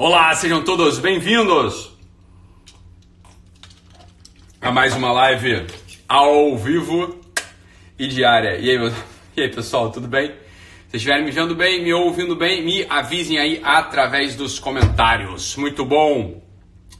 Olá, 0.00 0.32
sejam 0.32 0.62
todos 0.62 1.00
bem-vindos 1.00 1.90
a 4.60 4.70
mais 4.70 4.94
uma 4.94 5.10
live 5.10 5.66
ao 6.08 6.56
vivo 6.56 7.18
e 7.98 8.06
diária. 8.06 8.58
E 8.58 8.70
aí, 8.70 8.92
e 9.36 9.42
aí 9.42 9.48
pessoal, 9.48 9.90
tudo 9.90 10.06
bem? 10.06 10.28
Se 10.86 10.98
estiverem 10.98 11.24
me 11.24 11.32
vendo 11.32 11.52
bem, 11.56 11.82
me 11.82 11.92
ouvindo 11.92 12.36
bem, 12.36 12.64
me 12.64 12.86
avisem 12.88 13.40
aí 13.40 13.60
através 13.64 14.36
dos 14.36 14.60
comentários. 14.60 15.56
Muito 15.56 15.84
bom! 15.84 16.40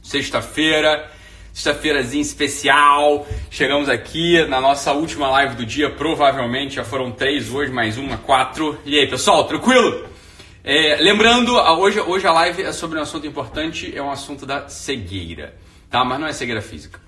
Sexta-feira, 0.03 1.09
sexta-feirazinha 1.53 2.21
especial. 2.21 3.25
Chegamos 3.49 3.87
aqui 3.87 4.45
na 4.47 4.59
nossa 4.59 4.91
última 4.91 5.29
live 5.29 5.55
do 5.55 5.65
dia. 5.65 5.89
Provavelmente 5.89 6.75
já 6.75 6.83
foram 6.83 7.11
três 7.13 7.49
hoje, 7.49 7.71
mais 7.71 7.97
uma, 7.97 8.17
quatro. 8.17 8.77
E 8.83 8.99
aí, 8.99 9.07
pessoal, 9.07 9.45
tranquilo? 9.45 10.08
É, 10.71 10.97
lembrando, 11.01 11.55
hoje, 11.55 11.99
hoje 11.99 12.27
a 12.27 12.31
live 12.31 12.61
é 12.61 12.71
sobre 12.71 12.99
um 12.99 13.01
assunto 13.01 13.25
importante, 13.25 13.91
é 13.91 14.03
um 14.03 14.11
assunto 14.11 14.45
da 14.45 14.69
cegueira, 14.69 15.55
tá? 15.89 16.05
Mas 16.05 16.19
não 16.19 16.27
é 16.27 16.31
cegueira 16.31 16.61
física. 16.61 16.99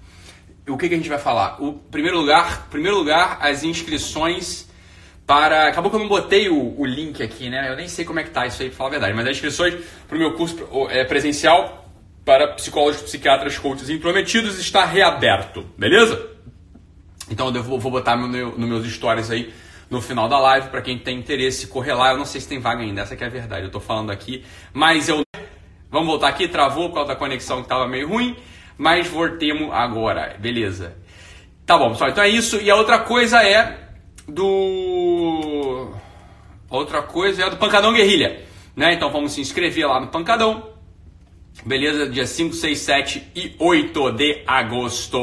O 0.67 0.75
que, 0.75 0.89
que 0.89 0.95
a 0.95 0.97
gente 0.97 1.07
vai 1.07 1.19
falar? 1.19 1.61
O 1.61 1.73
primeiro 1.73 2.17
lugar, 2.17 2.69
primeiro 2.71 2.97
lugar, 2.97 3.37
as 3.39 3.63
inscrições 3.63 4.67
para. 5.27 5.67
Acabou 5.67 5.91
que 5.91 5.95
eu 5.95 5.99
não 5.99 6.07
botei 6.07 6.49
o, 6.49 6.75
o 6.75 6.83
link 6.87 7.21
aqui, 7.21 7.51
né? 7.51 7.69
Eu 7.69 7.75
nem 7.75 7.87
sei 7.87 8.03
como 8.03 8.19
é 8.19 8.23
que 8.23 8.31
tá 8.31 8.47
isso 8.47 8.63
aí, 8.63 8.69
pra 8.69 8.77
falar 8.77 8.89
a 8.89 8.91
verdade. 8.93 9.13
Mas 9.13 9.27
as 9.27 9.33
inscrições 9.33 9.75
para 10.07 10.15
o 10.15 10.19
meu 10.19 10.33
curso 10.33 10.57
é, 10.89 11.03
presencial 11.03 11.87
para 12.25 12.53
psicólogos, 12.53 12.99
psiquiatras, 13.03 13.59
coaches 13.59 13.91
intrometidos 13.91 14.57
está 14.57 14.85
reaberto, 14.85 15.67
beleza? 15.77 16.31
Então 17.29 17.53
eu 17.53 17.61
vou, 17.61 17.79
vou 17.79 17.91
botar 17.91 18.15
no, 18.15 18.27
no 18.27 18.67
meus 18.67 18.91
stories 18.91 19.29
aí 19.29 19.53
no 19.91 20.01
final 20.01 20.29
da 20.29 20.39
live 20.39 20.69
para 20.69 20.81
quem 20.81 20.97
tem 20.97 21.19
interesse 21.19 21.67
correr 21.67 21.93
lá. 21.93 22.11
Eu 22.11 22.17
não 22.17 22.25
sei 22.25 22.39
se 22.39 22.47
tem 22.47 22.59
vaga 22.59 22.81
ainda, 22.81 23.01
essa 23.01 23.13
é 23.13 23.25
a 23.25 23.29
verdade. 23.29 23.63
Eu 23.63 23.67
estou 23.67 23.81
falando 23.81 24.09
aqui, 24.09 24.43
mas 24.73 25.09
eu 25.09 25.21
vamos 25.91 26.07
voltar 26.07 26.29
aqui, 26.29 26.47
travou 26.47 26.87
por 26.87 26.95
causa 26.95 27.09
da 27.09 27.15
conexão 27.15 27.57
que 27.57 27.63
estava 27.63 27.85
meio 27.87 28.07
ruim, 28.07 28.37
mas 28.77 29.07
voltemos 29.07 29.69
agora, 29.73 30.37
beleza? 30.39 30.95
Tá 31.65 31.77
bom, 31.77 31.91
pessoal. 31.91 32.09
Então 32.09 32.23
é 32.23 32.29
isso. 32.29 32.59
E 32.61 32.71
a 32.71 32.75
outra 32.75 32.99
coisa 32.99 33.43
é 33.43 33.89
do 34.27 35.91
outra 36.69 37.01
coisa 37.01 37.43
é 37.43 37.49
do 37.49 37.57
Pancadão 37.57 37.93
Guerrilha, 37.93 38.41
né? 38.73 38.93
Então 38.93 39.11
vamos 39.11 39.33
se 39.33 39.41
inscrever 39.41 39.85
lá 39.85 39.99
no 39.99 40.07
Pancadão. 40.07 40.71
Beleza? 41.65 42.09
Dia 42.09 42.25
5, 42.25 42.55
6, 42.55 42.79
7 42.79 43.27
e 43.35 43.55
8 43.59 44.11
de 44.11 44.41
agosto. 44.47 45.19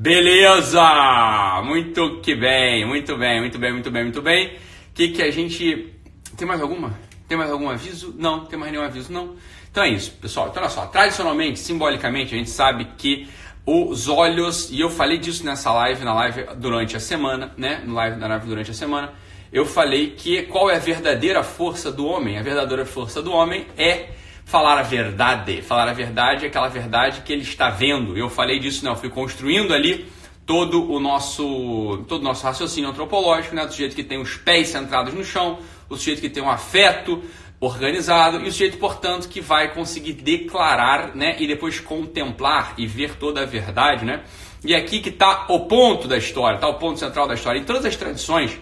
Beleza! 0.00 1.60
Muito 1.64 2.20
que 2.20 2.32
bem, 2.36 2.86
muito 2.86 3.16
bem, 3.16 3.40
muito 3.40 3.58
bem, 3.58 3.72
muito 3.72 3.90
bem, 3.90 4.02
muito 4.04 4.22
bem. 4.22 4.46
O 4.46 4.94
que, 4.94 5.08
que 5.08 5.20
a 5.20 5.28
gente. 5.32 5.92
Tem 6.36 6.46
mais 6.46 6.60
alguma? 6.60 6.96
Tem 7.26 7.36
mais 7.36 7.50
algum 7.50 7.68
aviso? 7.68 8.14
Não, 8.16 8.44
tem 8.44 8.56
mais 8.56 8.70
nenhum 8.70 8.84
aviso, 8.84 9.12
não. 9.12 9.34
Então 9.68 9.82
é 9.82 9.88
isso, 9.88 10.12
pessoal. 10.12 10.50
Então 10.50 10.62
olha 10.62 10.70
só, 10.70 10.86
tradicionalmente, 10.86 11.58
simbolicamente, 11.58 12.32
a 12.32 12.38
gente 12.38 12.48
sabe 12.48 12.86
que 12.96 13.28
os 13.66 14.06
olhos, 14.08 14.70
e 14.70 14.78
eu 14.78 14.88
falei 14.88 15.18
disso 15.18 15.44
nessa 15.44 15.72
live, 15.72 16.04
na 16.04 16.14
live 16.14 16.46
durante 16.58 16.96
a 16.96 17.00
semana, 17.00 17.52
né? 17.56 17.82
No 17.84 17.94
live, 17.94 18.20
na 18.20 18.28
live 18.28 18.46
durante 18.46 18.70
a 18.70 18.74
semana, 18.74 19.12
eu 19.52 19.66
falei 19.66 20.12
que 20.12 20.42
qual 20.42 20.70
é 20.70 20.76
a 20.76 20.78
verdadeira 20.78 21.42
força 21.42 21.90
do 21.90 22.06
homem? 22.06 22.38
A 22.38 22.42
verdadeira 22.42 22.86
força 22.86 23.20
do 23.20 23.32
homem 23.32 23.66
é 23.76 24.10
falar 24.48 24.78
a 24.78 24.82
verdade. 24.82 25.60
Falar 25.60 25.88
a 25.88 25.92
verdade 25.92 26.46
é 26.46 26.48
aquela 26.48 26.68
verdade 26.68 27.20
que 27.20 27.32
ele 27.32 27.42
está 27.42 27.68
vendo. 27.68 28.16
Eu 28.16 28.30
falei 28.30 28.58
disso, 28.58 28.82
não, 28.82 28.92
eu 28.92 28.96
fui 28.96 29.10
construindo 29.10 29.74
ali 29.74 30.10
todo 30.46 30.90
o 30.90 30.98
nosso 30.98 32.04
todo 32.08 32.22
o 32.22 32.24
nosso 32.24 32.44
raciocínio 32.44 32.88
antropológico, 32.88 33.54
né, 33.54 33.66
do 33.66 33.70
sujeito 33.70 33.94
que 33.94 34.02
tem 34.02 34.18
os 34.18 34.36
pés 34.38 34.68
centrados 34.68 35.12
no 35.12 35.22
chão, 35.22 35.58
o 35.90 35.96
sujeito 35.96 36.22
que 36.22 36.30
tem 36.30 36.42
um 36.42 36.48
afeto 36.48 37.22
organizado 37.60 38.38
e 38.38 38.48
o 38.48 38.52
sujeito, 38.52 38.78
portanto, 38.78 39.28
que 39.28 39.42
vai 39.42 39.74
conseguir 39.74 40.14
declarar, 40.14 41.14
né, 41.14 41.36
e 41.38 41.46
depois 41.46 41.78
contemplar 41.78 42.72
e 42.78 42.86
ver 42.86 43.16
toda 43.16 43.42
a 43.42 43.44
verdade, 43.44 44.06
né? 44.06 44.22
E 44.64 44.72
é 44.72 44.78
aqui 44.78 45.00
que 45.00 45.10
está 45.10 45.44
o 45.50 45.66
ponto 45.66 46.08
da 46.08 46.16
história, 46.16 46.54
está 46.54 46.68
o 46.68 46.74
ponto 46.74 46.98
central 46.98 47.28
da 47.28 47.34
história. 47.34 47.58
Em 47.58 47.64
todas 47.64 47.84
as 47.84 47.96
tradições, 47.96 48.58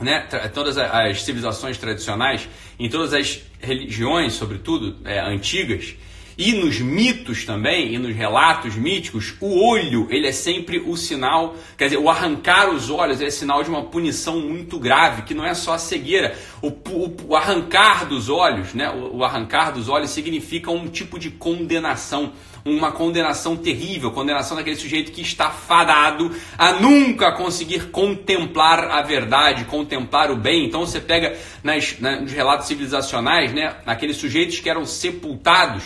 né, 0.00 0.20
todas 0.52 0.78
as 0.78 1.22
civilizações 1.22 1.78
tradicionais, 1.78 2.48
em 2.78 2.88
todas 2.88 3.12
as 3.12 3.42
religiões, 3.60 4.32
sobretudo 4.34 4.96
é, 5.04 5.20
antigas, 5.20 5.94
e 6.36 6.52
nos 6.52 6.80
mitos 6.80 7.44
também, 7.44 7.94
e 7.94 7.98
nos 7.98 8.14
relatos 8.14 8.74
míticos, 8.74 9.34
o 9.40 9.66
olho 9.66 10.06
ele 10.10 10.26
é 10.26 10.32
sempre 10.32 10.78
o 10.78 10.96
sinal, 10.96 11.54
quer 11.76 11.84
dizer, 11.84 11.98
o 11.98 12.08
arrancar 12.08 12.70
os 12.70 12.90
olhos 12.90 13.20
é 13.20 13.30
sinal 13.30 13.62
de 13.62 13.70
uma 13.70 13.84
punição 13.84 14.40
muito 14.40 14.78
grave, 14.78 15.22
que 15.22 15.34
não 15.34 15.44
é 15.44 15.54
só 15.54 15.74
a 15.74 15.78
cegueira. 15.78 16.36
O, 16.60 16.68
o, 16.68 17.16
o 17.28 17.36
arrancar 17.36 18.06
dos 18.06 18.28
olhos, 18.28 18.72
né, 18.74 18.90
o, 18.90 19.18
o 19.18 19.24
arrancar 19.24 19.72
dos 19.72 19.88
olhos 19.88 20.10
significa 20.10 20.70
um 20.70 20.88
tipo 20.88 21.18
de 21.18 21.30
condenação 21.30 22.32
uma 22.64 22.92
condenação 22.92 23.56
terrível, 23.56 24.12
condenação 24.12 24.56
daquele 24.56 24.76
sujeito 24.76 25.10
que 25.10 25.20
está 25.20 25.50
fadado 25.50 26.30
a 26.56 26.74
nunca 26.74 27.32
conseguir 27.32 27.90
contemplar 27.90 28.88
a 28.88 29.02
verdade, 29.02 29.64
contemplar 29.64 30.30
o 30.30 30.36
bem. 30.36 30.66
Então 30.66 30.86
você 30.86 31.00
pega 31.00 31.36
nas, 31.62 31.98
nos 31.98 32.30
relatos 32.30 32.68
civilizacionais, 32.68 33.52
né, 33.52 33.76
aqueles 33.84 34.16
sujeitos 34.16 34.60
que 34.60 34.70
eram 34.70 34.86
sepultados 34.86 35.82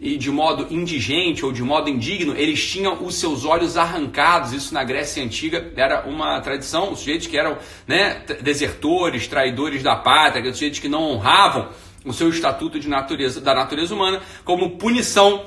e 0.00 0.16
de 0.16 0.30
modo 0.30 0.72
indigente 0.72 1.44
ou 1.44 1.52
de 1.52 1.62
modo 1.62 1.90
indigno, 1.90 2.36
eles 2.36 2.64
tinham 2.64 3.04
os 3.04 3.16
seus 3.16 3.44
olhos 3.44 3.76
arrancados. 3.76 4.52
Isso 4.52 4.72
na 4.72 4.84
Grécia 4.84 5.22
Antiga 5.22 5.72
era 5.74 6.06
uma 6.06 6.40
tradição. 6.40 6.92
Os 6.92 7.00
sujeitos 7.00 7.26
que 7.26 7.36
eram 7.36 7.58
né, 7.86 8.22
desertores, 8.40 9.26
traidores 9.26 9.82
da 9.82 9.96
pátria, 9.96 10.38
aqueles 10.38 10.56
sujeitos 10.56 10.78
que 10.78 10.88
não 10.88 11.02
honravam 11.02 11.68
o 12.04 12.12
seu 12.12 12.28
estatuto 12.28 12.78
de 12.78 12.88
natureza, 12.88 13.40
da 13.40 13.54
natureza 13.54 13.94
humana, 13.94 14.22
como 14.44 14.78
punição 14.78 15.44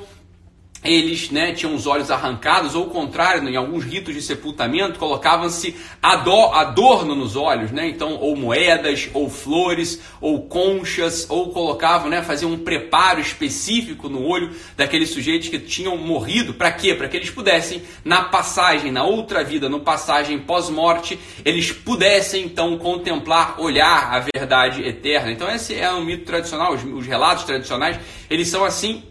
eles 0.83 1.29
né, 1.29 1.53
tinham 1.53 1.75
os 1.75 1.85
olhos 1.85 2.09
arrancados, 2.09 2.73
ou 2.73 2.85
contrário, 2.85 3.47
em 3.47 3.55
alguns 3.55 3.83
ritos 3.83 4.15
de 4.15 4.21
sepultamento, 4.21 4.97
colocavam-se 4.97 5.75
adorno 6.01 7.15
nos 7.15 7.35
olhos, 7.35 7.71
né? 7.71 7.87
Então, 7.87 8.15
ou 8.15 8.35
moedas, 8.35 9.09
ou 9.13 9.29
flores, 9.29 10.01
ou 10.19 10.47
conchas, 10.47 11.27
ou 11.29 11.51
colocavam, 11.51 12.09
né, 12.09 12.23
faziam 12.23 12.51
um 12.51 12.57
preparo 12.57 13.19
específico 13.19 14.09
no 14.09 14.25
olho 14.25 14.51
daqueles 14.75 15.09
sujeitos 15.09 15.49
que 15.49 15.59
tinham 15.59 15.95
morrido. 15.97 16.53
Para 16.53 16.71
quê? 16.71 16.95
Para 16.95 17.07
que 17.07 17.17
eles 17.17 17.29
pudessem, 17.29 17.83
na 18.03 18.23
passagem, 18.23 18.91
na 18.91 19.03
outra 19.03 19.43
vida, 19.43 19.69
no 19.69 19.81
passagem 19.81 20.39
pós-morte, 20.39 21.19
eles 21.45 21.71
pudessem 21.71 22.43
então 22.45 22.77
contemplar, 22.77 23.61
olhar 23.61 24.13
a 24.13 24.25
verdade 24.35 24.81
eterna. 24.83 25.31
Então, 25.31 25.49
esse 25.49 25.75
é 25.75 25.91
um 25.91 26.03
mito 26.03 26.25
tradicional, 26.25 26.73
os, 26.73 26.83
os 26.83 27.05
relatos 27.05 27.43
tradicionais, 27.43 27.99
eles 28.29 28.47
são 28.47 28.65
assim 28.65 29.03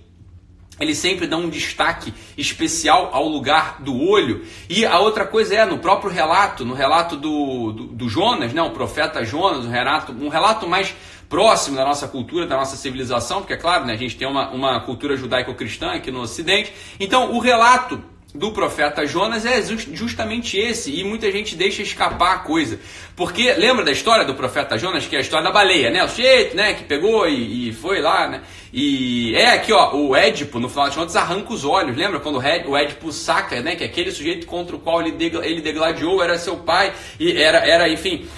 ele 0.81 0.95
sempre 0.95 1.27
dá 1.27 1.37
um 1.37 1.49
destaque 1.49 2.13
especial 2.37 3.11
ao 3.13 3.29
lugar 3.29 3.83
do 3.83 3.97
olho. 3.97 4.45
E 4.69 4.87
a 4.87 4.99
outra 4.99 5.27
coisa 5.27 5.55
é, 5.55 5.67
no 5.67 5.79
próprio 5.79 6.11
relato, 6.11 6.65
no 6.65 6.75
relato 6.75 7.17
do, 7.17 7.73
do, 7.73 7.85
do 7.89 8.09
Jonas, 8.09 8.55
né, 8.55 8.63
o 8.63 8.71
profeta 8.71 9.23
Jonas, 9.23 9.67
um 9.67 9.71
relato, 9.71 10.13
um 10.13 10.29
relato 10.29 10.67
mais 10.67 10.95
próximo 11.29 11.77
da 11.77 11.85
nossa 11.85 12.09
cultura, 12.09 12.47
da 12.47 12.57
nossa 12.57 12.77
civilização, 12.77 13.39
porque 13.39 13.53
é 13.53 13.57
claro, 13.57 13.85
né, 13.85 13.93
a 13.93 13.97
gente 13.97 14.17
tem 14.17 14.27
uma, 14.27 14.51
uma 14.51 14.81
cultura 14.81 15.17
judaico-cristã 15.17 15.93
aqui 15.93 16.11
no 16.11 16.23
Ocidente. 16.23 16.73
Então, 16.99 17.33
o 17.33 17.39
relato 17.39 18.03
do 18.35 18.53
profeta 18.53 19.07
Jonas 19.07 19.45
é 19.45 19.61
justamente 19.93 20.57
esse, 20.57 20.95
e 20.95 21.03
muita 21.03 21.31
gente 21.33 21.57
deixa 21.57 21.83
escapar 21.83 22.35
a 22.35 22.39
coisa. 22.39 22.79
Porque 23.17 23.53
lembra 23.55 23.85
da 23.85 23.91
história 23.91 24.25
do 24.25 24.35
profeta 24.35 24.79
Jonas, 24.79 25.07
que 25.07 25.17
é 25.17 25.19
a 25.19 25.23
história 25.23 25.45
da 25.45 25.53
baleia, 25.53 25.91
né? 25.91 26.05
O 26.05 26.09
jeito, 26.09 26.57
né, 26.57 26.75
que 26.75 26.85
pegou 26.85 27.29
e, 27.29 27.69
e, 27.69 27.73
foi 27.73 28.01
lá, 28.01 28.29
né? 28.29 28.43
E 28.73 29.35
é 29.35 29.51
aqui, 29.53 29.73
ó, 29.73 29.95
o 29.97 30.15
Édipo, 30.15 30.61
no 30.61 30.69
final 30.69 30.87
das 30.87 30.95
contas, 30.95 31.17
arranca 31.17 31.53
os 31.53 31.65
olhos. 31.65 31.97
Lembra 31.97 32.21
quando 32.21 32.39
o 32.39 32.77
Édipo 32.77 33.13
saca, 33.13 33.61
né, 33.61 33.75
que 33.75 33.85
aquele 33.85 34.13
sujeito 34.13 34.47
contra 34.47 34.77
o 34.77 34.79
qual 34.79 35.03
ele, 35.03 35.15
ele 35.43 35.61
degladiou 35.61 36.23
era 36.23 36.39
seu 36.39 36.57
pai, 36.57 36.93
e 37.19 37.33
era, 37.33 37.59
era 37.59 37.89
enfim, 37.89 38.29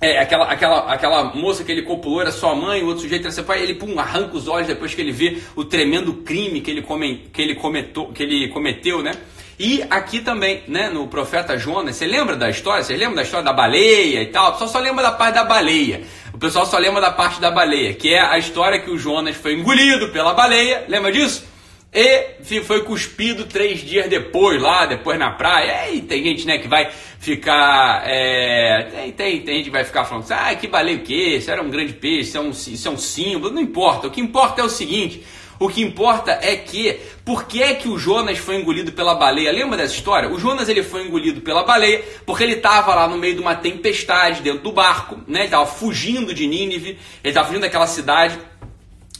é, 0.00 0.18
aquela, 0.18 0.44
aquela, 0.44 0.92
aquela 0.92 1.24
moça 1.34 1.64
que 1.64 1.72
ele 1.72 1.82
copulou 1.82 2.20
era 2.20 2.30
sua 2.30 2.54
mãe, 2.54 2.82
o 2.82 2.86
outro 2.86 3.02
sujeito 3.02 3.22
era 3.24 3.32
seu 3.32 3.42
pai, 3.42 3.62
ele 3.62 3.74
pum, 3.74 3.98
arranca 3.98 4.36
os 4.36 4.46
olhos 4.46 4.68
depois 4.68 4.94
que 4.94 5.00
ele 5.00 5.10
vê 5.10 5.38
o 5.56 5.64
tremendo 5.64 6.14
crime 6.14 6.60
que 6.60 6.70
ele, 6.70 6.82
come, 6.82 7.28
que 7.32 7.42
ele, 7.42 7.56
cometou, 7.56 8.12
que 8.12 8.22
ele 8.22 8.48
cometeu, 8.48 9.02
né? 9.02 9.12
E 9.58 9.82
aqui 9.90 10.20
também, 10.20 10.62
né, 10.68 10.88
no 10.88 11.08
profeta 11.08 11.58
Jonas, 11.58 11.96
você 11.96 12.06
lembra 12.06 12.36
da 12.36 12.48
história? 12.48 12.84
Você 12.84 12.96
lembra 12.96 13.16
da 13.16 13.22
história 13.22 13.44
da 13.44 13.52
baleia 13.52 14.22
e 14.22 14.26
tal? 14.26 14.50
O 14.50 14.52
pessoal 14.52 14.70
só 14.70 14.78
lembra 14.78 15.02
da 15.02 15.10
parte 15.10 15.34
da 15.34 15.44
baleia. 15.44 16.02
O 16.32 16.38
pessoal 16.38 16.64
só 16.64 16.78
lembra 16.78 17.00
da 17.00 17.10
parte 17.10 17.40
da 17.40 17.50
baleia, 17.50 17.92
que 17.92 18.14
é 18.14 18.20
a 18.20 18.38
história 18.38 18.78
que 18.78 18.88
o 18.88 18.96
Jonas 18.96 19.34
foi 19.34 19.54
engolido 19.54 20.10
pela 20.10 20.32
baleia, 20.32 20.84
lembra 20.86 21.10
disso? 21.10 21.47
E 21.92 22.60
foi 22.64 22.82
cuspido 22.82 23.46
três 23.46 23.80
dias 23.80 24.08
depois, 24.08 24.60
lá, 24.60 24.84
depois 24.84 25.18
na 25.18 25.30
praia. 25.30 25.90
E 25.90 26.02
tem 26.02 26.22
gente, 26.22 26.46
né, 26.46 26.58
que 26.58 26.68
vai 26.68 26.90
ficar. 27.18 28.02
É, 28.06 28.82
tem, 28.90 29.12
tem, 29.12 29.40
tem 29.40 29.56
gente 29.56 29.64
que 29.64 29.70
vai 29.70 29.84
ficar 29.84 30.04
falando, 30.04 30.26
ah, 30.30 30.54
que 30.54 30.66
baleia 30.66 30.98
o 30.98 31.00
quê? 31.00 31.36
Isso 31.36 31.50
era 31.50 31.62
um 31.62 31.70
grande 31.70 31.94
peixe, 31.94 32.28
isso 32.28 32.38
é 32.38 32.40
um, 32.40 32.50
isso 32.50 32.88
é 32.88 32.90
um 32.90 32.98
símbolo. 32.98 33.54
Não 33.54 33.62
importa. 33.62 34.06
O 34.06 34.10
que 34.10 34.20
importa 34.20 34.60
é 34.60 34.64
o 34.64 34.68
seguinte. 34.68 35.24
O 35.60 35.68
que 35.68 35.82
importa 35.82 36.38
é 36.40 36.54
que, 36.54 37.00
por 37.24 37.46
que 37.46 37.60
é 37.60 37.74
que 37.74 37.88
o 37.88 37.98
Jonas 37.98 38.38
foi 38.38 38.56
engolido 38.56 38.92
pela 38.92 39.16
baleia? 39.16 39.50
Lembra 39.50 39.76
dessa 39.76 39.94
história? 39.94 40.30
O 40.30 40.38
Jonas 40.38 40.68
ele 40.68 40.84
foi 40.84 41.04
engolido 41.04 41.40
pela 41.40 41.64
baleia 41.64 42.04
porque 42.24 42.44
ele 42.44 42.52
estava 42.52 42.94
lá 42.94 43.08
no 43.08 43.18
meio 43.18 43.34
de 43.34 43.40
uma 43.40 43.56
tempestade 43.56 44.40
dentro 44.40 44.60
do 44.60 44.70
barco, 44.70 45.16
né? 45.26 45.40
Ele 45.40 45.44
estava 45.46 45.66
fugindo 45.66 46.32
de 46.32 46.46
Nínive, 46.46 46.90
ele 46.90 46.98
estava 47.24 47.48
fugindo 47.48 47.62
daquela 47.62 47.88
cidade 47.88 48.38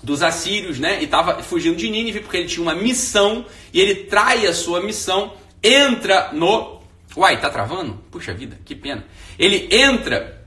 dos 0.02 0.22
assírios, 0.22 0.78
né? 0.78 1.00
E 1.00 1.04
estava 1.04 1.42
fugindo 1.42 1.76
de 1.76 1.90
Nínive 1.90 2.20
porque 2.20 2.36
ele 2.36 2.48
tinha 2.48 2.62
uma 2.62 2.74
missão 2.74 3.44
e 3.72 3.80
ele 3.80 3.94
trai 3.94 4.46
a 4.46 4.54
sua 4.54 4.80
missão, 4.80 5.34
entra 5.62 6.30
no. 6.32 6.78
Uai, 7.16 7.40
tá 7.40 7.50
travando? 7.50 7.94
Puxa 8.10 8.32
vida, 8.32 8.58
que 8.64 8.74
pena. 8.74 9.04
Ele 9.38 9.68
entra 9.70 10.40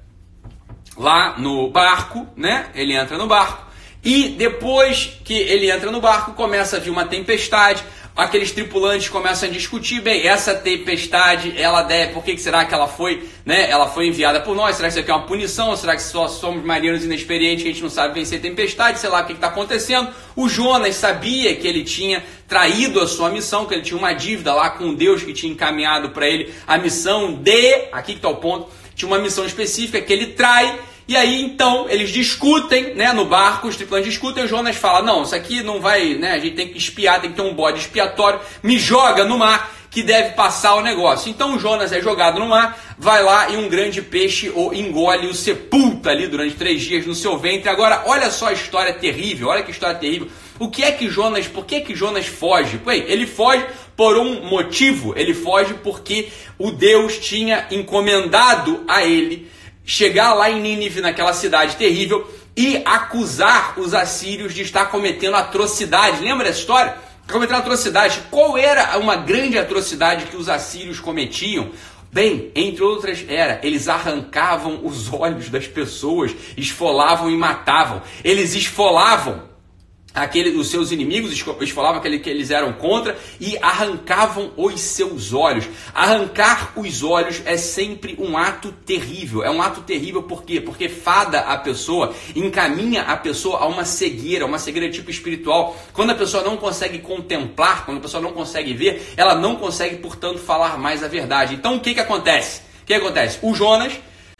lá 0.97 1.37
no 1.37 1.69
barco, 1.69 2.27
né? 2.35 2.69
Ele 2.73 2.93
entra 2.93 3.17
no 3.17 3.27
barco 3.27 3.71
e 4.03 4.29
depois 4.29 5.19
que 5.23 5.33
ele 5.33 5.69
entra 5.69 5.91
no 5.91 6.01
barco, 6.01 6.33
começa 6.33 6.77
a 6.77 6.79
vir 6.79 6.89
uma 6.89 7.05
tempestade. 7.05 7.83
Aqueles 8.15 8.51
tripulantes 8.51 9.07
começam 9.07 9.47
a 9.47 9.51
discutir, 9.51 10.01
bem, 10.01 10.27
essa 10.27 10.53
tempestade, 10.53 11.53
ela 11.57 11.81
deve, 11.81 12.11
por 12.13 12.23
que, 12.23 12.37
será 12.37 12.65
que 12.65 12.73
ela 12.73 12.87
foi, 12.87 13.27
né? 13.45 13.69
Ela 13.69 13.87
foi 13.87 14.07
enviada 14.07 14.41
por 14.41 14.53
nós? 14.53 14.75
Será 14.75 14.89
que 14.89 14.91
isso 14.93 14.99
aqui 14.99 15.09
é 15.09 15.13
uma 15.13 15.25
punição? 15.25 15.75
Será 15.77 15.95
que 15.95 16.01
só 16.01 16.27
somos 16.27 16.63
marinheiros 16.63 17.05
inexperientes 17.05 17.63
que 17.63 17.69
a 17.69 17.71
gente 17.71 17.81
não 17.81 17.89
sabe 17.89 18.13
vencer 18.13 18.41
tempestade? 18.41 18.99
Sei 18.99 19.09
lá 19.09 19.21
o 19.21 19.25
que 19.25 19.31
está 19.31 19.47
acontecendo. 19.47 20.09
O 20.35 20.49
Jonas 20.49 20.95
sabia 20.95 21.55
que 21.55 21.65
ele 21.65 21.85
tinha 21.85 22.21
traído 22.49 22.99
a 22.99 23.07
sua 23.07 23.29
missão, 23.29 23.65
que 23.65 23.75
ele 23.75 23.81
tinha 23.81 23.97
uma 23.97 24.11
dívida 24.11 24.53
lá 24.53 24.71
com 24.71 24.93
Deus 24.93 25.23
que 25.23 25.31
tinha 25.31 25.51
encaminhado 25.53 26.09
para 26.09 26.27
ele 26.27 26.53
a 26.67 26.77
missão 26.77 27.31
de, 27.31 27.87
aqui 27.93 28.11
que 28.11 28.19
está 28.19 28.27
o 28.27 28.35
ponto, 28.35 28.69
tinha 28.93 29.07
uma 29.07 29.19
missão 29.19 29.45
específica 29.45 30.01
que 30.01 30.11
ele 30.11 30.27
trai 30.27 30.77
e 31.11 31.17
aí 31.17 31.41
então 31.41 31.87
eles 31.89 32.09
discutem, 32.09 32.95
né, 32.95 33.11
no 33.11 33.25
barco, 33.25 33.67
os 33.67 33.75
tripulantes 33.75 34.13
discutem, 34.13 34.45
o 34.45 34.47
Jonas 34.47 34.77
fala: 34.77 35.01
"Não, 35.01 35.23
isso 35.23 35.35
aqui 35.35 35.61
não 35.61 35.81
vai, 35.81 36.13
né, 36.13 36.31
a 36.31 36.39
gente 36.39 36.55
tem 36.55 36.69
que 36.69 36.77
espiar, 36.77 37.19
tem 37.19 37.31
que 37.31 37.35
ter 37.35 37.41
um 37.41 37.53
bode 37.53 37.79
expiatório, 37.79 38.39
me 38.63 38.79
joga 38.79 39.25
no 39.25 39.37
mar 39.37 39.73
que 39.89 40.01
deve 40.01 40.35
passar 40.35 40.75
o 40.75 40.81
negócio". 40.81 41.29
Então 41.29 41.55
o 41.55 41.59
Jonas 41.59 41.91
é 41.91 41.99
jogado 41.99 42.39
no 42.39 42.47
mar, 42.47 42.79
vai 42.97 43.21
lá 43.21 43.49
e 43.49 43.57
um 43.57 43.67
grande 43.67 44.01
peixe 44.01 44.49
o 44.55 44.73
engole, 44.73 45.27
o 45.27 45.33
sepulta 45.33 46.11
ali 46.11 46.27
durante 46.27 46.55
três 46.55 46.81
dias 46.81 47.05
no 47.05 47.13
seu 47.13 47.37
ventre. 47.37 47.67
Agora, 47.67 48.03
olha 48.05 48.31
só 48.31 48.47
a 48.47 48.53
história 48.53 48.93
terrível, 48.93 49.49
olha 49.49 49.63
que 49.63 49.71
história 49.71 49.99
terrível. 49.99 50.29
O 50.59 50.69
que 50.69 50.81
é 50.81 50.93
que 50.93 51.09
Jonas, 51.09 51.45
por 51.45 51.65
que 51.65 51.81
que 51.81 51.93
Jonas 51.93 52.25
foge? 52.25 52.77
Bem, 52.77 53.03
ele 53.05 53.27
foge 53.27 53.65
por 53.97 54.15
um 54.17 54.45
motivo, 54.45 55.13
ele 55.17 55.33
foge 55.33 55.73
porque 55.73 56.29
o 56.57 56.71
Deus 56.71 57.17
tinha 57.17 57.67
encomendado 57.69 58.81
a 58.87 59.03
ele 59.03 59.51
chegar 59.91 60.33
lá 60.33 60.49
em 60.49 60.61
Nínive, 60.61 61.01
naquela 61.01 61.33
cidade 61.33 61.75
terrível, 61.75 62.25
e 62.55 62.81
acusar 62.85 63.77
os 63.77 63.93
assírios 63.93 64.53
de 64.53 64.61
estar 64.61 64.85
cometendo 64.85 65.35
atrocidade. 65.35 66.23
Lembra 66.23 66.45
dessa 66.45 66.59
história? 66.59 66.95
Cometendo 67.29 67.57
atrocidade. 67.57 68.21
Qual 68.31 68.57
era 68.57 68.97
uma 68.97 69.17
grande 69.17 69.57
atrocidade 69.57 70.27
que 70.27 70.37
os 70.37 70.47
assírios 70.47 71.01
cometiam? 71.01 71.71
Bem, 72.09 72.51
entre 72.55 72.81
outras, 72.81 73.25
era 73.27 73.59
eles 73.63 73.89
arrancavam 73.89 74.79
os 74.81 75.11
olhos 75.11 75.49
das 75.49 75.67
pessoas, 75.67 76.33
esfolavam 76.55 77.29
e 77.29 77.35
matavam. 77.35 78.01
Eles 78.23 78.55
esfolavam 78.55 79.50
aquele, 80.13 80.51
os 80.51 80.69
seus 80.69 80.91
inimigos, 80.91 81.31
eles 81.31 81.69
falavam 81.69 81.99
aquele 81.99 82.19
que 82.19 82.29
eles 82.29 82.51
eram 82.51 82.73
contra 82.73 83.17
e 83.39 83.57
arrancavam 83.61 84.51
os 84.57 84.79
seus 84.79 85.33
olhos. 85.33 85.67
Arrancar 85.93 86.73
os 86.75 87.03
olhos 87.03 87.41
é 87.45 87.57
sempre 87.57 88.15
um 88.19 88.37
ato 88.37 88.71
terrível. 88.71 89.43
É 89.43 89.49
um 89.49 89.61
ato 89.61 89.81
terrível 89.81 90.23
por 90.23 90.43
quê? 90.43 90.59
Porque 90.59 90.89
fada 90.89 91.39
a 91.39 91.57
pessoa, 91.57 92.13
encaminha 92.35 93.03
a 93.03 93.17
pessoa 93.17 93.59
a 93.59 93.65
uma 93.65 93.85
cegueira, 93.85 94.45
uma 94.45 94.59
cegueira 94.59 94.89
tipo 94.89 95.09
espiritual. 95.09 95.77
Quando 95.93 96.11
a 96.11 96.15
pessoa 96.15 96.43
não 96.43 96.57
consegue 96.57 96.99
contemplar, 96.99 97.85
quando 97.85 97.97
a 97.97 98.01
pessoa 98.01 98.21
não 98.21 98.33
consegue 98.33 98.73
ver, 98.73 99.13
ela 99.15 99.35
não 99.35 99.55
consegue, 99.55 99.97
portanto, 99.97 100.39
falar 100.39 100.77
mais 100.77 101.03
a 101.03 101.07
verdade. 101.07 101.55
Então 101.55 101.75
o 101.75 101.79
que, 101.79 101.93
que 101.93 101.99
acontece? 101.99 102.61
O 102.81 102.85
que 102.85 102.93
acontece? 102.93 103.39
O 103.41 103.53
Jonas 103.53 103.93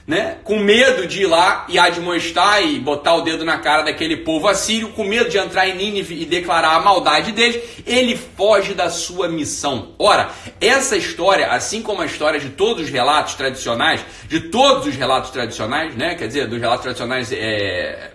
né? 0.06 0.38
com 0.44 0.60
medo 0.60 1.06
de 1.08 1.24
ir 1.24 1.26
lá 1.26 1.66
e 1.70 1.78
admoestar 1.78 2.64
e 2.64 2.80
botar 2.80 3.16
o 3.16 3.22
dedo 3.22 3.46
na 3.46 3.60
cara 3.60 3.84
daquele 3.84 4.18
povo 4.18 4.48
assírio, 4.48 4.90
com 4.90 5.04
medo 5.04 5.30
de 5.30 5.38
entrar 5.38 5.68
em 5.68 5.76
Nínive 5.76 6.22
e 6.22 6.26
declarar 6.26 6.76
a 6.76 6.80
maldade 6.80 7.32
deles, 7.32 7.62
ele 7.86 8.16
foge 8.18 8.74
da 8.74 8.90
sua 8.90 9.28
missão. 9.28 9.94
Ora, 9.98 10.30
essa 10.60 10.98
história, 10.98 11.48
assim 11.48 11.82
como 11.82 12.02
a 12.02 12.06
história 12.06 12.40
de 12.40 12.50
todos 12.50 12.84
os 12.84 12.90
relatos 12.90 13.36
tradicionais, 13.36 14.04
de 14.28 14.40
todos 14.40 14.88
os 14.88 14.96
relatos 14.96 15.32
tradicionais, 15.32 15.96
né? 15.96 16.16
quer 16.16 16.28
dizer, 16.28 16.48
dos 16.48 16.60
relatos 16.60 16.84
tradicionais 16.84 17.32
é, 17.32 18.12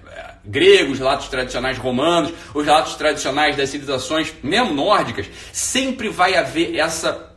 gregos, 0.46 0.98
relatos 0.98 1.28
tradicionais 1.28 1.78
romanos, 1.78 2.32
os 2.54 2.64
relatos 2.64 2.94
tradicionais 2.94 3.56
das 3.56 3.68
civilizações, 3.68 4.32
mesmo 4.42 4.72
nórdicas, 4.74 5.26
sempre 5.52 6.08
vai 6.08 6.36
haver 6.36 6.76
essa 6.76 7.35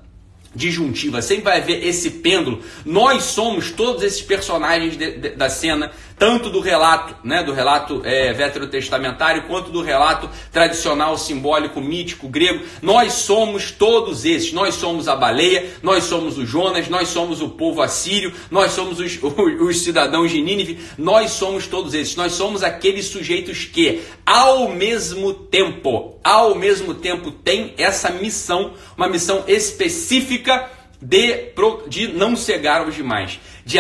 disjuntiva, 0.54 1.22
sempre 1.22 1.46
vai 1.46 1.60
haver 1.60 1.86
esse 1.86 2.10
pêndulo. 2.10 2.62
Nós 2.86 3.24
somos 3.24 3.72
todos 3.72 4.04
esses 4.04 4.22
personagens 4.22 4.98
de, 4.98 5.12
de, 5.18 5.30
da 5.30 5.50
cena 5.50 5.92
tanto 6.20 6.50
do 6.50 6.60
relato, 6.60 7.16
né, 7.24 7.42
do 7.42 7.54
relato 7.54 8.02
é, 8.04 8.34
veterotestamentário, 8.34 9.44
quanto 9.44 9.72
do 9.72 9.82
relato 9.82 10.30
tradicional, 10.52 11.18
simbólico, 11.18 11.80
mítico, 11.80 12.28
grego. 12.28 12.66
Nós 12.82 13.14
somos 13.14 13.72
todos 13.72 14.26
esses. 14.26 14.52
Nós 14.52 14.76
somos 14.76 15.08
a 15.08 15.16
baleia, 15.16 15.70
nós 15.82 16.04
somos 16.04 16.38
o 16.38 16.46
Jonas, 16.46 16.90
nós 16.90 17.08
somos 17.08 17.42
o 17.42 17.48
povo 17.48 17.82
assírio, 17.82 18.34
nós 18.52 18.74
somos 18.74 19.00
os, 19.00 19.18
os, 19.24 19.62
os 19.62 19.82
cidadãos 19.82 20.30
de 20.30 20.42
Nínive, 20.42 20.78
nós 20.98 21.32
somos 21.32 21.66
todos 21.66 21.94
esses. 21.94 22.18
Nós 22.18 22.34
somos 22.34 22.64
aqueles 22.64 23.06
sujeitos 23.06 23.64
que, 23.64 24.02
ao 24.26 24.68
mesmo 24.68 25.34
tempo, 25.34 26.20
ao 26.22 26.54
mesmo 26.54 26.94
tempo, 26.96 27.32
tem 27.32 27.74
essa 27.78 28.10
missão, 28.10 28.74
uma 28.98 29.08
missão 29.08 29.46
específica 29.48 30.70
de, 31.02 31.54
de 31.88 32.10
não 32.10 32.36
cegar 32.36 32.86
os 32.86 32.94
demais 32.94 33.40
de, 33.70 33.78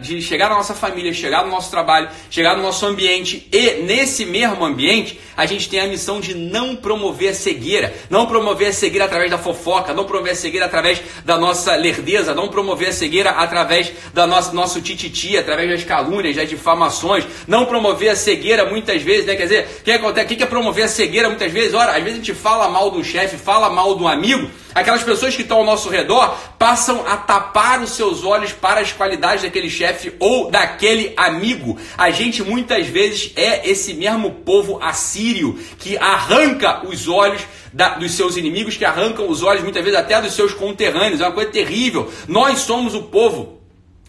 de, 0.00 0.22
chegar 0.22 0.48
na 0.48 0.54
nossa 0.54 0.74
família, 0.74 1.12
chegar 1.12 1.44
no 1.44 1.50
nosso 1.50 1.72
trabalho, 1.72 2.08
chegar 2.30 2.56
no 2.56 2.62
nosso 2.62 2.86
ambiente 2.86 3.48
e 3.50 3.82
nesse 3.82 4.24
mesmo 4.24 4.64
ambiente 4.64 5.18
a 5.36 5.44
gente 5.44 5.68
tem 5.68 5.80
a 5.80 5.86
missão 5.88 6.20
de 6.20 6.36
não 6.36 6.76
promover 6.76 7.30
a 7.30 7.34
cegueira, 7.34 7.92
não 8.08 8.26
promover 8.26 8.68
a 8.68 8.72
cegueira 8.72 9.06
através 9.06 9.28
da 9.28 9.36
fofoca, 9.36 9.92
não 9.92 10.04
promover 10.04 10.32
a 10.32 10.36
cegueira 10.36 10.66
através 10.66 11.02
da 11.24 11.36
nossa 11.36 11.74
lerdeza, 11.74 12.32
não 12.32 12.48
promover 12.48 12.88
a 12.88 12.92
cegueira 12.92 13.30
através 13.30 13.92
da 14.14 14.24
nossa 14.24 14.52
nosso 14.52 14.80
tititi, 14.80 15.36
através 15.36 15.68
das 15.68 15.84
calúnias, 15.84 16.36
das 16.36 16.48
difamações, 16.48 17.26
não 17.48 17.66
promover 17.66 18.10
a 18.10 18.16
cegueira 18.16 18.66
muitas 18.66 19.02
vezes, 19.02 19.26
né? 19.26 19.34
Quer 19.34 19.42
dizer, 19.42 19.68
o 19.80 19.82
que 19.82 19.90
acontece? 19.90 20.26
O 20.26 20.36
que 20.36 20.42
é 20.44 20.46
promover 20.46 20.84
a 20.84 20.88
cegueira 20.88 21.28
muitas 21.28 21.50
vezes? 21.50 21.74
Ora, 21.74 21.96
às 21.96 22.02
vezes 22.04 22.14
a 22.20 22.24
gente 22.24 22.34
fala 22.34 22.68
mal 22.68 22.90
do 22.90 23.02
chefe, 23.02 23.36
fala 23.36 23.68
mal 23.68 23.96
do 23.96 24.06
amigo, 24.06 24.48
aquelas 24.74 25.02
pessoas 25.02 25.34
que 25.34 25.42
estão 25.42 25.58
ao 25.58 25.64
nosso 25.64 25.88
redor 25.88 26.36
passam 26.58 27.06
a 27.06 27.16
tapar 27.16 27.80
os 27.80 27.90
seus 27.90 28.24
olhos 28.24 28.52
para 28.52 28.80
as 28.80 28.92
qualidades 28.92 29.42
daquele 29.42 29.70
chefe 29.70 30.12
ou 30.18 30.50
daquele 30.50 31.12
amigo. 31.16 31.78
A 31.96 32.10
gente 32.10 32.42
muitas 32.42 32.86
vezes 32.86 33.32
é 33.36 33.68
esse 33.68 33.94
mesmo 33.94 34.30
povo 34.30 34.78
assírio 34.82 35.58
que 35.78 35.96
arranca 35.96 36.86
os 36.86 37.08
olhos 37.08 37.42
da, 37.72 37.90
dos 37.90 38.12
seus 38.12 38.36
inimigos, 38.36 38.76
que 38.76 38.84
arrancam 38.84 39.28
os 39.28 39.42
olhos 39.42 39.62
muitas 39.62 39.84
vezes 39.84 39.98
até 39.98 40.20
dos 40.20 40.32
seus 40.32 40.52
conterrâneos. 40.52 41.20
É 41.20 41.24
uma 41.24 41.32
coisa 41.32 41.50
terrível. 41.50 42.10
Nós 42.26 42.60
somos 42.60 42.94
o 42.94 43.04
povo 43.04 43.57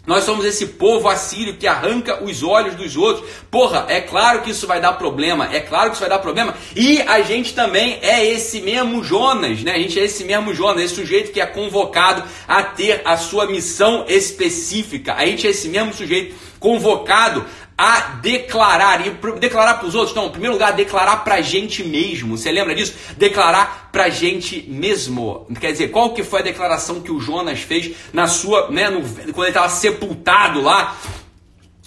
nós 0.09 0.23
somos 0.23 0.43
esse 0.43 0.65
povo 0.65 1.07
assírio 1.07 1.55
que 1.55 1.67
arranca 1.67 2.23
os 2.23 2.41
olhos 2.41 2.73
dos 2.73 2.97
outros. 2.97 3.29
Porra, 3.51 3.85
é 3.89 4.01
claro 4.01 4.41
que 4.41 4.49
isso 4.49 4.65
vai 4.65 4.81
dar 4.81 4.93
problema, 4.93 5.47
é 5.53 5.59
claro 5.59 5.91
que 5.91 5.97
isso 5.97 6.01
vai 6.01 6.09
dar 6.09 6.17
problema. 6.17 6.55
E 6.75 6.99
a 7.03 7.21
gente 7.21 7.53
também 7.53 7.99
é 8.01 8.25
esse 8.25 8.59
mesmo 8.59 9.03
Jonas, 9.03 9.61
né? 9.61 9.73
A 9.73 9.77
gente 9.77 9.99
é 9.99 10.05
esse 10.05 10.23
mesmo 10.23 10.51
Jonas, 10.51 10.85
esse 10.85 10.95
sujeito 10.95 11.31
que 11.31 11.39
é 11.39 11.45
convocado 11.45 12.23
a 12.47 12.63
ter 12.63 13.03
a 13.05 13.17
sua 13.17 13.45
missão 13.45 14.03
específica. 14.07 15.13
A 15.13 15.27
gente 15.27 15.45
é 15.45 15.51
esse 15.51 15.69
mesmo 15.69 15.93
sujeito 15.93 16.33
convocado 16.59 17.45
a 17.79 18.01
declarar. 18.21 19.07
E 19.07 19.11
declarar 19.39 19.75
para 19.75 19.87
os 19.87 19.95
outros, 19.95 20.13
não, 20.13 20.27
em 20.27 20.31
primeiro 20.31 20.53
lugar, 20.53 20.73
declarar 20.73 21.23
para 21.23 21.35
a 21.35 21.41
gente 21.41 21.81
mesmo. 21.81 22.37
Você 22.37 22.51
lembra 22.51 22.75
disso? 22.75 22.93
Declarar 23.15 23.89
para 23.89 24.05
a 24.05 24.09
gente 24.09 24.65
mesmo. 24.67 25.47
Quer 25.61 25.71
dizer, 25.71 25.87
qual 25.87 26.13
que 26.13 26.21
foi 26.21 26.41
a 26.41 26.43
declaração 26.43 26.99
que 26.99 27.09
o 27.09 27.21
Jonas 27.21 27.61
fez 27.61 27.95
na 28.11 28.27
sua, 28.27 28.69
né, 28.69 28.89
no, 28.89 29.01
quando 29.31 29.43
ele 29.43 29.47
estava 29.47 29.69
sepultado 29.69 30.61
lá 30.61 30.97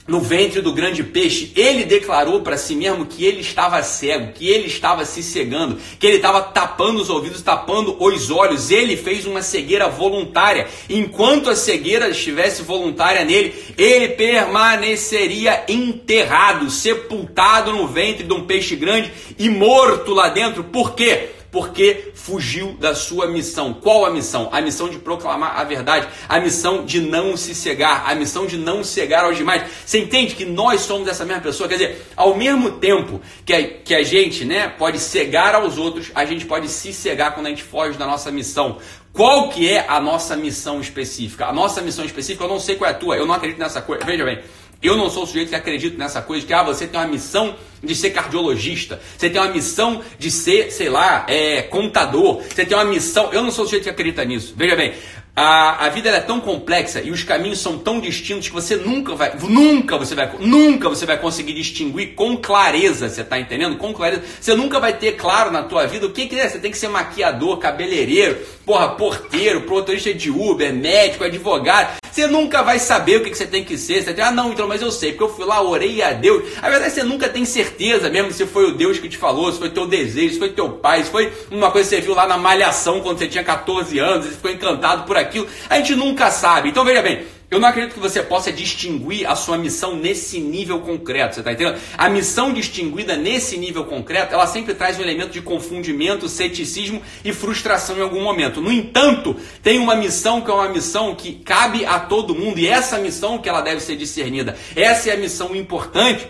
no 0.06 0.20
ventre 0.20 0.60
do 0.60 0.72
grande 0.72 1.04
peixe, 1.04 1.52
ele 1.54 1.84
declarou 1.84 2.40
para 2.40 2.56
si 2.56 2.74
mesmo 2.74 3.06
que 3.06 3.24
ele 3.24 3.40
estava 3.40 3.82
cego, 3.82 4.32
que 4.32 4.48
ele 4.48 4.66
estava 4.66 5.04
se 5.04 5.22
cegando, 5.22 5.78
que 5.98 6.06
ele 6.06 6.16
estava 6.16 6.42
tapando 6.42 7.00
os 7.00 7.08
ouvidos, 7.08 7.40
tapando 7.40 7.96
os 8.02 8.30
olhos. 8.30 8.70
Ele 8.70 8.96
fez 8.96 9.26
uma 9.26 9.42
cegueira 9.42 9.88
voluntária. 9.88 10.66
Enquanto 10.90 11.50
a 11.50 11.56
cegueira 11.56 12.08
estivesse 12.08 12.62
voluntária 12.62 13.24
nele, 13.24 13.54
ele 13.78 14.08
permaneceria 14.08 15.64
enterrado, 15.68 16.68
sepultado 16.68 17.72
no 17.72 17.86
ventre 17.86 18.24
de 18.24 18.32
um 18.32 18.44
peixe 18.44 18.74
grande 18.74 19.12
e 19.38 19.48
morto 19.48 20.12
lá 20.12 20.28
dentro. 20.28 20.64
Por 20.64 20.94
quê? 20.94 21.30
porque 21.52 22.11
fugiu 22.22 22.74
da 22.74 22.94
sua 22.94 23.26
missão. 23.26 23.74
Qual 23.74 24.06
a 24.06 24.10
missão? 24.10 24.48
A 24.52 24.60
missão 24.60 24.88
de 24.88 24.98
proclamar 24.98 25.58
a 25.58 25.64
verdade, 25.64 26.06
a 26.28 26.38
missão 26.38 26.84
de 26.84 27.00
não 27.00 27.36
se 27.36 27.52
cegar, 27.52 28.04
a 28.08 28.14
missão 28.14 28.46
de 28.46 28.56
não 28.56 28.84
cegar 28.84 29.24
aos 29.24 29.36
demais. 29.36 29.64
Você 29.84 29.98
entende 29.98 30.36
que 30.36 30.44
nós 30.44 30.82
somos 30.82 31.08
essa 31.08 31.24
mesma 31.24 31.42
pessoa? 31.42 31.68
Quer 31.68 31.74
dizer, 31.74 32.06
ao 32.16 32.36
mesmo 32.36 32.78
tempo 32.78 33.20
que 33.44 33.52
a, 33.52 33.66
que 33.66 33.94
a 33.94 34.04
gente 34.04 34.44
né, 34.44 34.68
pode 34.68 35.00
cegar 35.00 35.56
aos 35.56 35.78
outros, 35.78 36.12
a 36.14 36.24
gente 36.24 36.44
pode 36.44 36.68
se 36.68 36.92
cegar 36.92 37.34
quando 37.34 37.46
a 37.46 37.50
gente 37.50 37.64
foge 37.64 37.98
da 37.98 38.06
nossa 38.06 38.30
missão. 38.30 38.78
Qual 39.12 39.50
que 39.50 39.68
é 39.68 39.84
a 39.88 40.00
nossa 40.00 40.36
missão 40.36 40.80
específica? 40.80 41.46
A 41.46 41.52
nossa 41.52 41.82
missão 41.82 42.04
específica, 42.04 42.44
eu 42.44 42.48
não 42.48 42.60
sei 42.60 42.76
qual 42.76 42.88
é 42.88 42.94
a 42.94 42.96
tua, 42.96 43.16
eu 43.16 43.26
não 43.26 43.34
acredito 43.34 43.58
nessa 43.58 43.82
coisa. 43.82 44.06
Veja 44.06 44.24
bem, 44.24 44.38
Eu 44.82 44.96
não 44.96 45.08
sou 45.08 45.22
o 45.22 45.26
sujeito 45.26 45.50
que 45.50 45.54
acredita 45.54 45.96
nessa 45.96 46.20
coisa 46.20 46.44
que 46.44 46.52
ah, 46.52 46.62
você 46.64 46.88
tem 46.88 46.98
uma 46.98 47.06
missão 47.06 47.54
de 47.82 47.94
ser 47.94 48.10
cardiologista, 48.10 49.00
você 49.16 49.30
tem 49.30 49.40
uma 49.40 49.50
missão 49.50 50.02
de 50.18 50.30
ser, 50.30 50.70
sei 50.72 50.88
lá, 50.88 51.24
é, 51.28 51.62
contador, 51.62 52.42
você 52.42 52.64
tem 52.64 52.76
uma 52.76 52.84
missão. 52.84 53.32
Eu 53.32 53.42
não 53.42 53.50
sou 53.50 53.64
o 53.64 53.66
sujeito 53.66 53.84
que 53.84 53.90
acredita 53.90 54.24
nisso. 54.24 54.54
Veja 54.56 54.74
bem, 54.74 54.94
a, 55.34 55.86
a 55.86 55.88
vida 55.88 56.10
é 56.10 56.20
tão 56.20 56.40
complexa 56.40 57.00
e 57.00 57.10
os 57.10 57.22
caminhos 57.22 57.58
são 57.58 57.78
tão 57.78 58.00
distintos 58.00 58.48
que 58.48 58.54
você 58.54 58.76
nunca 58.76 59.14
vai, 59.14 59.32
nunca 59.48 59.96
você 59.96 60.14
vai, 60.14 60.30
nunca 60.40 60.88
você 60.88 61.06
vai 61.06 61.16
conseguir 61.16 61.54
distinguir 61.54 62.14
com 62.14 62.36
clareza, 62.36 63.08
você 63.08 63.22
está 63.22 63.38
entendendo? 63.38 63.76
Com 63.76 63.94
clareza, 63.94 64.22
você 64.38 64.54
nunca 64.54 64.78
vai 64.78 64.92
ter 64.92 65.12
claro 65.12 65.50
na 65.50 65.62
tua 65.62 65.86
vida 65.86 66.06
o 66.06 66.12
que, 66.12 66.26
que 66.26 66.38
é. 66.38 66.48
Você 66.48 66.58
tem 66.58 66.70
que 66.70 66.76
ser 66.76 66.88
maquiador, 66.88 67.58
cabeleireiro, 67.58 68.38
porra, 68.66 68.90
porteiro, 68.90 69.64
motorista 69.66 70.12
de 70.12 70.28
Uber, 70.28 70.74
médico, 70.74 71.24
advogado. 71.24 72.01
Você 72.12 72.26
nunca 72.26 72.62
vai 72.62 72.78
saber 72.78 73.16
o 73.16 73.24
que, 73.24 73.34
você 73.34 73.46
tem 73.46 73.64
que 73.64 73.78
ser. 73.78 74.04
Você 74.04 74.12
tem, 74.12 74.22
ah, 74.22 74.30
não, 74.30 74.52
então, 74.52 74.68
mas 74.68 74.82
eu 74.82 74.92
sei, 74.92 75.12
porque 75.12 75.24
eu 75.24 75.34
fui 75.34 75.46
lá, 75.46 75.62
orei 75.62 76.02
a 76.02 76.12
Deus. 76.12 76.44
A 76.60 76.68
verdade, 76.68 76.92
você 76.92 77.02
nunca 77.02 77.26
tem 77.26 77.46
certeza 77.46 78.10
mesmo 78.10 78.30
se 78.30 78.44
foi 78.44 78.66
o 78.66 78.74
Deus 78.74 78.98
que 78.98 79.08
te 79.08 79.16
falou, 79.16 79.50
se 79.50 79.58
foi 79.58 79.70
teu 79.70 79.86
desejo, 79.86 80.34
se 80.34 80.38
foi 80.38 80.50
teu 80.50 80.68
pai, 80.68 81.04
se 81.04 81.10
foi 81.10 81.32
uma 81.50 81.70
coisa 81.70 81.88
que 81.88 81.96
você 81.96 82.02
viu 82.02 82.14
lá 82.14 82.26
na 82.26 82.36
malhação 82.36 83.00
quando 83.00 83.18
você 83.18 83.28
tinha 83.28 83.42
14 83.42 83.98
anos, 83.98 84.26
e 84.26 84.30
ficou 84.30 84.50
encantado 84.50 85.04
por 85.04 85.16
aquilo. 85.16 85.46
A 85.70 85.78
gente 85.78 85.94
nunca 85.94 86.30
sabe. 86.30 86.68
Então, 86.68 86.84
veja 86.84 87.00
bem, 87.00 87.24
eu 87.52 87.60
não 87.60 87.68
acredito 87.68 87.92
que 87.92 88.00
você 88.00 88.22
possa 88.22 88.50
distinguir 88.50 89.28
a 89.28 89.36
sua 89.36 89.58
missão 89.58 89.94
nesse 89.94 90.40
nível 90.40 90.80
concreto, 90.80 91.34
você 91.34 91.40
está 91.40 91.52
entendendo? 91.52 91.78
A 91.98 92.08
missão 92.08 92.50
distinguida 92.50 93.14
nesse 93.14 93.58
nível 93.58 93.84
concreto, 93.84 94.32
ela 94.32 94.46
sempre 94.46 94.72
traz 94.72 94.98
um 94.98 95.02
elemento 95.02 95.32
de 95.32 95.42
confundimento, 95.42 96.30
ceticismo 96.30 97.02
e 97.22 97.30
frustração 97.30 97.98
em 97.98 98.00
algum 98.00 98.22
momento. 98.22 98.62
No 98.62 98.72
entanto, 98.72 99.36
tem 99.62 99.78
uma 99.78 99.94
missão 99.94 100.40
que 100.40 100.50
é 100.50 100.54
uma 100.54 100.70
missão 100.70 101.14
que 101.14 101.34
cabe 101.34 101.84
a 101.84 102.00
todo 102.00 102.34
mundo 102.34 102.58
e 102.58 102.66
essa 102.66 102.96
missão 102.96 103.36
que 103.36 103.50
ela 103.50 103.60
deve 103.60 103.82
ser 103.82 103.96
discernida. 103.96 104.56
Essa 104.74 105.10
é 105.10 105.12
a 105.12 105.18
missão 105.18 105.54
importante 105.54 106.26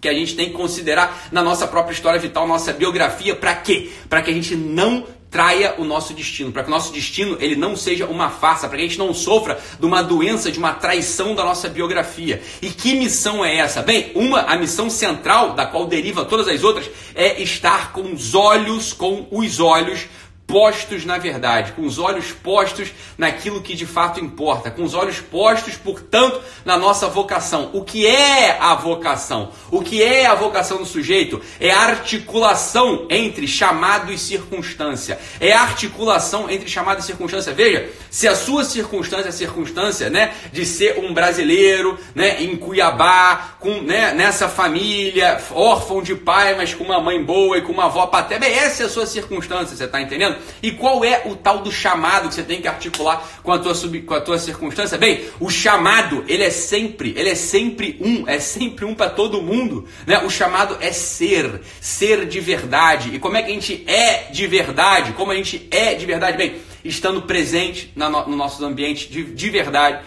que 0.00 0.08
a 0.08 0.14
gente 0.14 0.36
tem 0.36 0.50
que 0.50 0.54
considerar 0.54 1.26
na 1.32 1.42
nossa 1.42 1.66
própria 1.66 1.92
história 1.92 2.20
vital, 2.20 2.46
nossa 2.46 2.72
biografia, 2.72 3.34
para 3.34 3.52
quê? 3.52 3.90
Para 4.08 4.22
que 4.22 4.30
a 4.30 4.34
gente 4.34 4.54
não 4.54 5.04
traia 5.36 5.74
o 5.76 5.84
nosso 5.84 6.14
destino, 6.14 6.50
para 6.50 6.62
que 6.62 6.68
o 6.68 6.70
nosso 6.70 6.90
destino 6.90 7.36
ele 7.38 7.54
não 7.54 7.76
seja 7.76 8.06
uma 8.06 8.30
farsa, 8.30 8.66
para 8.66 8.78
que 8.78 8.84
a 8.84 8.86
gente 8.86 8.98
não 8.98 9.12
sofra 9.12 9.60
de 9.78 9.84
uma 9.84 10.02
doença, 10.02 10.50
de 10.50 10.58
uma 10.58 10.72
traição 10.72 11.34
da 11.34 11.44
nossa 11.44 11.68
biografia. 11.68 12.42
E 12.62 12.70
que 12.70 12.94
missão 12.94 13.44
é 13.44 13.58
essa? 13.58 13.82
Bem, 13.82 14.12
uma, 14.14 14.40
a 14.40 14.56
missão 14.56 14.88
central, 14.88 15.52
da 15.52 15.66
qual 15.66 15.86
deriva 15.86 16.24
todas 16.24 16.48
as 16.48 16.64
outras, 16.64 16.88
é 17.14 17.42
estar 17.42 17.92
com 17.92 18.14
os 18.14 18.34
olhos, 18.34 18.94
com 18.94 19.28
os 19.30 19.60
olhos 19.60 20.06
postos 20.46 21.04
na 21.04 21.18
verdade, 21.18 21.72
com 21.72 21.82
os 21.82 21.98
olhos 21.98 22.30
postos 22.30 22.92
naquilo 23.18 23.60
que 23.60 23.74
de 23.74 23.84
fato 23.84 24.20
importa, 24.20 24.70
com 24.70 24.82
os 24.82 24.94
olhos 24.94 25.20
postos, 25.20 25.74
portanto, 25.76 26.40
na 26.64 26.76
nossa 26.76 27.08
vocação. 27.08 27.70
O 27.72 27.82
que 27.82 28.06
é 28.06 28.56
a 28.60 28.74
vocação? 28.74 29.50
O 29.70 29.82
que 29.82 30.02
é 30.02 30.26
a 30.26 30.34
vocação 30.34 30.78
do 30.78 30.86
sujeito? 30.86 31.40
É 31.58 31.70
a 31.70 31.80
articulação 31.80 33.06
entre 33.10 33.48
chamado 33.48 34.12
e 34.12 34.18
circunstância. 34.18 35.18
É 35.40 35.52
a 35.52 35.62
articulação 35.62 36.48
entre 36.48 36.68
chamado 36.68 37.00
e 37.00 37.02
circunstância. 37.02 37.52
Veja, 37.52 37.90
se 38.10 38.28
a 38.28 38.34
sua 38.34 38.64
circunstância 38.64 39.26
é 39.26 39.30
a 39.30 39.32
circunstância, 39.32 40.08
né, 40.08 40.32
de 40.52 40.64
ser 40.64 40.98
um 40.98 41.12
brasileiro, 41.12 41.98
né, 42.14 42.42
em 42.42 42.56
Cuiabá, 42.56 43.56
com, 43.58 43.82
né, 43.82 44.12
nessa 44.12 44.48
família, 44.48 45.40
órfão 45.50 46.02
de 46.02 46.14
pai, 46.14 46.54
mas 46.54 46.72
com 46.72 46.84
uma 46.84 47.00
mãe 47.00 47.22
boa 47.22 47.58
e 47.58 47.62
com 47.62 47.72
uma 47.72 47.86
avó 47.86 48.06
paterna, 48.06 48.46
essa 48.46 48.84
é 48.84 48.86
a 48.86 48.88
sua 48.88 49.06
circunstância, 49.06 49.76
você 49.76 49.84
está 49.84 50.00
entendendo? 50.00 50.35
E 50.62 50.72
qual 50.72 51.04
é 51.04 51.22
o 51.26 51.34
tal 51.34 51.58
do 51.58 51.70
chamado 51.70 52.28
que 52.28 52.34
você 52.34 52.42
tem 52.42 52.60
que 52.60 52.68
articular 52.68 53.26
com 53.42 53.52
a 53.52 53.58
tua, 53.58 53.74
sub, 53.74 54.00
com 54.02 54.14
a 54.14 54.20
tua 54.20 54.38
circunstância? 54.38 54.98
Bem, 54.98 55.24
o 55.40 55.50
chamado, 55.50 56.24
ele 56.28 56.42
é 56.42 56.50
sempre, 56.50 57.14
ele 57.16 57.30
é 57.30 57.34
sempre 57.34 57.98
um, 58.00 58.28
é 58.28 58.38
sempre 58.38 58.84
um 58.84 58.94
para 58.94 59.10
todo 59.10 59.42
mundo. 59.42 59.86
Né? 60.06 60.18
O 60.24 60.30
chamado 60.30 60.76
é 60.80 60.92
ser, 60.92 61.60
ser 61.80 62.26
de 62.26 62.40
verdade. 62.40 63.14
E 63.14 63.18
como 63.18 63.36
é 63.36 63.42
que 63.42 63.50
a 63.50 63.54
gente 63.54 63.84
é 63.86 64.30
de 64.30 64.46
verdade? 64.46 65.12
Como 65.12 65.32
a 65.32 65.34
gente 65.34 65.66
é 65.70 65.94
de 65.94 66.06
verdade? 66.06 66.36
Bem, 66.36 66.56
estando 66.84 67.22
presente 67.22 67.92
na, 67.94 68.08
no 68.08 68.36
nosso 68.36 68.64
ambiente 68.64 69.10
de, 69.10 69.24
de 69.24 69.50
verdade, 69.50 70.00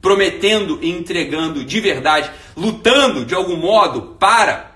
prometendo 0.00 0.78
e 0.82 0.90
entregando 0.90 1.64
de 1.64 1.80
verdade, 1.80 2.30
lutando 2.56 3.24
de 3.24 3.34
algum 3.34 3.56
modo 3.56 4.16
para 4.18 4.73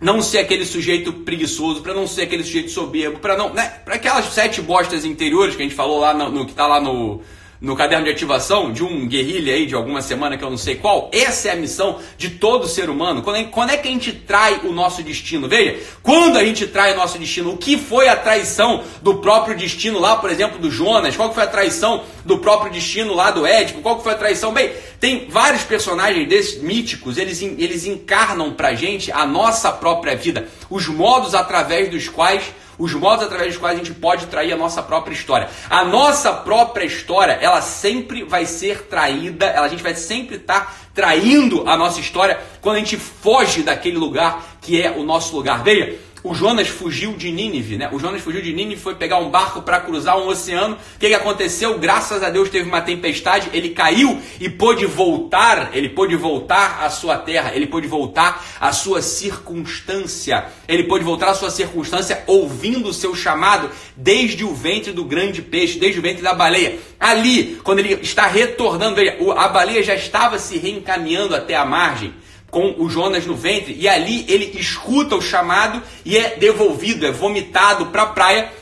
não 0.00 0.20
ser 0.22 0.38
aquele 0.38 0.64
sujeito 0.64 1.12
preguiçoso, 1.12 1.80
para 1.80 1.94
não 1.94 2.06
ser 2.06 2.22
aquele 2.22 2.42
sujeito 2.42 2.70
soberbo, 2.70 3.18
para 3.18 3.36
não, 3.36 3.52
né, 3.52 3.66
para 3.84 3.94
aquelas 3.94 4.26
sete 4.26 4.60
bostas 4.60 5.04
interiores 5.04 5.56
que 5.56 5.62
a 5.62 5.64
gente 5.64 5.74
falou 5.74 6.00
lá 6.00 6.12
no, 6.12 6.30
no 6.30 6.44
que 6.44 6.50
está 6.50 6.66
lá 6.66 6.80
no 6.80 7.22
no 7.64 7.74
caderno 7.74 8.04
de 8.04 8.10
ativação 8.10 8.70
de 8.70 8.84
um 8.84 9.08
guerrilha 9.08 9.54
aí 9.54 9.64
de 9.64 9.74
alguma 9.74 10.02
semana 10.02 10.36
que 10.36 10.44
eu 10.44 10.50
não 10.50 10.56
sei 10.58 10.76
qual. 10.76 11.10
Essa 11.10 11.48
é 11.48 11.52
a 11.52 11.56
missão 11.56 11.98
de 12.18 12.28
todo 12.28 12.68
ser 12.68 12.90
humano. 12.90 13.22
Quando 13.22 13.36
é, 13.36 13.44
quando 13.44 13.70
é 13.70 13.76
que 13.78 13.88
a 13.88 13.90
gente 13.90 14.12
trai 14.12 14.60
o 14.64 14.72
nosso 14.72 15.02
destino? 15.02 15.48
Veja, 15.48 15.80
quando 16.02 16.36
a 16.36 16.44
gente 16.44 16.66
trai 16.66 16.92
o 16.92 16.96
nosso 16.96 17.18
destino, 17.18 17.52
o 17.52 17.56
que 17.56 17.78
foi 17.78 18.06
a 18.08 18.16
traição 18.16 18.84
do 19.00 19.14
próprio 19.14 19.56
destino 19.56 19.98
lá, 19.98 20.16
por 20.16 20.30
exemplo, 20.30 20.58
do 20.58 20.70
Jonas? 20.70 21.16
Qual 21.16 21.32
foi 21.32 21.42
a 21.42 21.46
traição 21.46 22.04
do 22.22 22.36
próprio 22.38 22.70
destino 22.70 23.14
lá 23.14 23.30
do 23.30 23.46
Édipo? 23.46 23.80
Qual 23.80 24.02
foi 24.02 24.12
a 24.12 24.18
traição? 24.18 24.52
Bem, 24.52 24.70
tem 25.00 25.26
vários 25.30 25.62
personagens 25.62 26.28
desses 26.28 26.62
míticos, 26.62 27.16
eles, 27.16 27.40
eles 27.40 27.86
encarnam 27.86 28.52
pra 28.52 28.74
gente 28.74 29.10
a 29.10 29.24
nossa 29.24 29.72
própria 29.72 30.14
vida, 30.14 30.48
os 30.68 30.86
modos 30.86 31.34
através 31.34 31.90
dos 31.90 32.10
quais 32.10 32.44
os 32.78 32.92
modos 32.94 33.24
através 33.24 33.52
dos 33.52 33.58
quais 33.58 33.76
a 33.76 33.82
gente 33.82 33.94
pode 33.94 34.26
trair 34.26 34.52
a 34.52 34.56
nossa 34.56 34.82
própria 34.82 35.14
história. 35.14 35.48
A 35.68 35.84
nossa 35.84 36.32
própria 36.32 36.84
história, 36.84 37.38
ela 37.40 37.60
sempre 37.60 38.24
vai 38.24 38.46
ser 38.46 38.82
traída, 38.82 39.60
a 39.60 39.68
gente 39.68 39.82
vai 39.82 39.94
sempre 39.94 40.36
estar 40.36 40.60
tá 40.60 40.74
traindo 40.94 41.68
a 41.68 41.76
nossa 41.76 42.00
história 42.00 42.40
quando 42.60 42.76
a 42.76 42.78
gente 42.78 42.96
foge 42.96 43.62
daquele 43.62 43.96
lugar 43.96 44.42
que 44.60 44.80
é 44.80 44.90
o 44.90 45.02
nosso 45.02 45.34
lugar. 45.34 45.62
Veja, 45.62 45.98
o 46.24 46.34
Jonas 46.34 46.68
fugiu 46.68 47.12
de 47.12 47.30
Nínive, 47.30 47.76
né? 47.76 47.90
O 47.92 47.98
Jonas 47.98 48.22
fugiu 48.22 48.40
de 48.40 48.50
Nínive, 48.50 48.80
foi 48.80 48.94
pegar 48.94 49.18
um 49.18 49.28
barco 49.28 49.60
para 49.60 49.78
cruzar 49.78 50.18
um 50.18 50.26
oceano. 50.26 50.74
O 50.74 50.98
que, 50.98 51.08
que 51.08 51.14
aconteceu? 51.14 51.78
Graças 51.78 52.22
a 52.22 52.30
Deus 52.30 52.48
teve 52.48 52.66
uma 52.66 52.80
tempestade, 52.80 53.50
ele 53.52 53.68
caiu 53.68 54.18
e 54.40 54.48
pôde 54.48 54.86
voltar, 54.86 55.76
ele 55.76 55.90
pôde 55.90 56.16
voltar 56.16 56.82
à 56.82 56.88
sua 56.88 57.18
terra, 57.18 57.52
ele 57.54 57.66
pôde 57.66 57.86
voltar 57.86 58.42
à 58.58 58.72
sua 58.72 59.02
circunstância. 59.02 60.46
Ele 60.66 60.84
pôde 60.84 61.04
voltar 61.04 61.28
à 61.28 61.34
sua 61.34 61.50
circunstância 61.50 62.24
ouvindo 62.26 62.88
o 62.88 62.94
seu 62.94 63.14
chamado 63.14 63.70
desde 63.94 64.44
o 64.44 64.54
ventre 64.54 64.92
do 64.92 65.04
grande 65.04 65.42
peixe, 65.42 65.78
desde 65.78 65.98
o 65.98 66.02
ventre 66.02 66.22
da 66.22 66.32
baleia. 66.32 66.78
Ali, 66.98 67.60
quando 67.62 67.80
ele 67.80 67.98
está 68.00 68.26
retornando, 68.26 68.98
a 69.36 69.48
baleia 69.48 69.82
já 69.82 69.94
estava 69.94 70.38
se 70.38 70.56
reencaminhando 70.56 71.36
até 71.36 71.54
a 71.54 71.66
margem 71.66 72.14
com 72.54 72.72
o 72.78 72.88
Jonas 72.88 73.26
no 73.26 73.34
ventre, 73.34 73.76
e 73.76 73.88
ali 73.88 74.24
ele 74.28 74.56
escuta 74.60 75.16
o 75.16 75.20
chamado 75.20 75.82
e 76.04 76.16
é 76.16 76.36
devolvido, 76.36 77.04
é 77.04 77.10
vomitado 77.10 77.86
para 77.86 78.02
a 78.02 78.06
praia, 78.06 78.52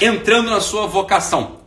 entrando 0.00 0.48
na 0.48 0.60
sua 0.60 0.86
vocação. 0.86 1.58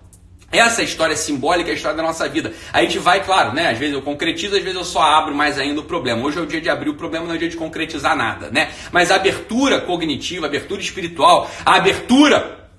Essa 0.50 0.80
é 0.80 0.84
a 0.84 0.88
história 0.88 1.16
simbólica, 1.18 1.70
é 1.70 1.74
a 1.74 1.76
história 1.76 1.98
da 1.98 2.04
nossa 2.04 2.30
vida. 2.30 2.54
A 2.72 2.82
gente 2.82 3.00
vai, 3.00 3.22
claro, 3.26 3.54
né? 3.54 3.70
Às 3.70 3.78
vezes 3.78 3.94
eu 3.94 4.02
concretizo, 4.02 4.56
às 4.56 4.64
vezes 4.64 4.78
eu 4.78 4.86
só 4.86 5.02
abro 5.02 5.36
mais 5.36 5.60
ainda 5.60 5.82
o 5.82 5.84
problema. 5.84 6.26
Hoje 6.26 6.38
é 6.38 6.42
o 6.42 6.46
dia 6.46 6.62
de 6.62 6.70
abrir 6.70 6.90
o 6.90 6.94
problema, 6.94 7.26
não 7.26 7.34
é 7.34 7.36
o 7.36 7.40
dia 7.40 7.50
de 7.50 7.58
concretizar 7.58 8.16
nada, 8.16 8.50
né? 8.50 8.72
Mas 8.90 9.12
a 9.12 9.16
abertura 9.16 9.82
cognitiva, 9.82 10.46
a 10.46 10.50
abertura 10.50 10.80
espiritual, 10.80 11.52
a 11.66 11.76
abertura, 11.76 12.70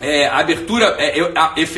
é, 0.00 0.26
abertura 0.26 0.96
é, 0.98 1.32